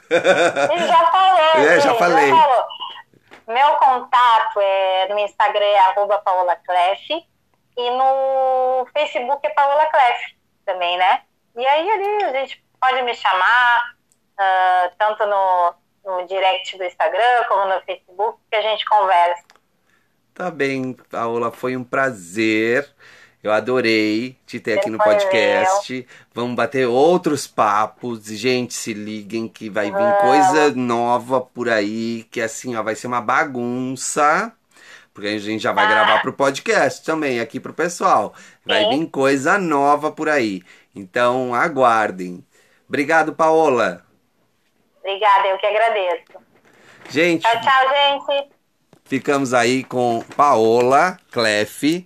Contato, 0.09 0.77
já 0.87 1.05
falou. 1.09 1.31
É, 1.55 1.79
já 1.79 1.95
falei. 1.95 2.29
Já 2.29 2.35
falou. 2.35 2.80
Meu 3.51 3.75
contato 3.75 4.59
é 4.61 5.07
no 5.09 5.19
Instagram 5.19 5.65
é 5.65 5.79
Paola 6.19 6.57
e 7.77 7.89
no 7.91 8.87
Facebook 8.93 9.45
é 9.45 9.49
Paola 9.49 9.89
também, 10.65 10.97
né? 10.97 11.21
E 11.55 11.65
aí 11.65 11.89
ali 11.89 12.23
a 12.23 12.33
gente 12.33 12.63
pode 12.79 13.01
me 13.01 13.13
chamar, 13.13 13.95
uh, 14.39 14.95
tanto 14.97 15.25
no, 15.25 15.73
no 16.05 16.27
direct 16.27 16.77
do 16.77 16.83
Instagram 16.83 17.43
como 17.47 17.65
no 17.73 17.81
Facebook, 17.81 18.39
que 18.49 18.55
a 18.55 18.61
gente 18.61 18.85
conversa. 18.85 19.43
Tá 20.33 20.49
bem, 20.49 20.93
Paola, 21.09 21.51
foi 21.51 21.75
um 21.75 21.83
prazer. 21.83 22.89
Eu 23.43 23.51
adorei 23.51 24.37
te 24.45 24.59
ter 24.59 24.77
aqui 24.77 24.89
no 24.89 24.99
podcast. 24.99 26.07
Vamos 26.31 26.55
bater 26.55 26.87
outros 26.87 27.47
papos. 27.47 28.25
Gente, 28.25 28.73
se 28.73 28.93
liguem 28.93 29.47
que 29.47 29.67
vai 29.67 29.85
vir 29.85 30.17
coisa 30.21 30.71
nova 30.75 31.41
por 31.41 31.67
aí, 31.67 32.23
que 32.29 32.39
assim, 32.39 32.75
ó, 32.75 32.83
vai 32.83 32.93
ser 32.93 33.07
uma 33.07 33.19
bagunça. 33.19 34.53
Porque 35.11 35.27
a 35.27 35.39
gente 35.39 35.63
já 35.63 35.71
vai 35.71 35.85
ah. 35.85 35.89
gravar 35.89 36.21
pro 36.21 36.33
podcast 36.33 37.03
também, 37.03 37.39
aqui 37.39 37.59
pro 37.59 37.73
pessoal. 37.73 38.33
Vai 38.63 38.83
Sim. 38.83 38.89
vir 38.91 39.09
coisa 39.09 39.57
nova 39.57 40.11
por 40.11 40.29
aí. 40.29 40.61
Então, 40.95 41.55
aguardem. 41.55 42.45
Obrigado, 42.87 43.33
Paola. 43.33 44.05
Obrigada, 44.99 45.47
eu 45.47 45.57
que 45.57 45.65
agradeço. 45.65 46.39
Gente. 47.09 47.41
Tchau, 47.41 47.59
tchau, 47.59 47.89
gente. 47.89 48.49
Ficamos 49.03 49.51
aí 49.51 49.83
com 49.83 50.23
Paola 50.37 51.17
Clef 51.31 52.05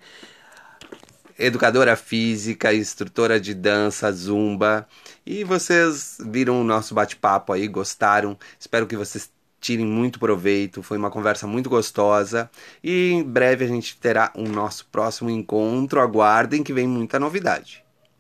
educadora 1.37 1.95
física, 1.95 2.73
instrutora 2.73 3.39
de 3.39 3.53
dança, 3.53 4.11
zumba. 4.11 4.87
E 5.25 5.43
vocês 5.43 6.17
viram 6.19 6.61
o 6.61 6.63
nosso 6.63 6.93
bate-papo 6.93 7.53
aí, 7.53 7.67
gostaram. 7.67 8.37
Espero 8.59 8.87
que 8.87 8.97
vocês 8.97 9.31
tirem 9.59 9.85
muito 9.85 10.19
proveito. 10.19 10.83
Foi 10.83 10.97
uma 10.97 11.11
conversa 11.11 11.47
muito 11.47 11.69
gostosa. 11.69 12.49
E 12.83 13.11
em 13.11 13.23
breve 13.23 13.65
a 13.65 13.67
gente 13.67 13.97
terá 13.97 14.31
o 14.35 14.43
nosso 14.43 14.87
próximo 14.91 15.29
encontro. 15.29 16.01
Aguardem 16.01 16.63
que 16.63 16.73
vem 16.73 16.87
muita 16.87 17.19
novidade. 17.19 17.84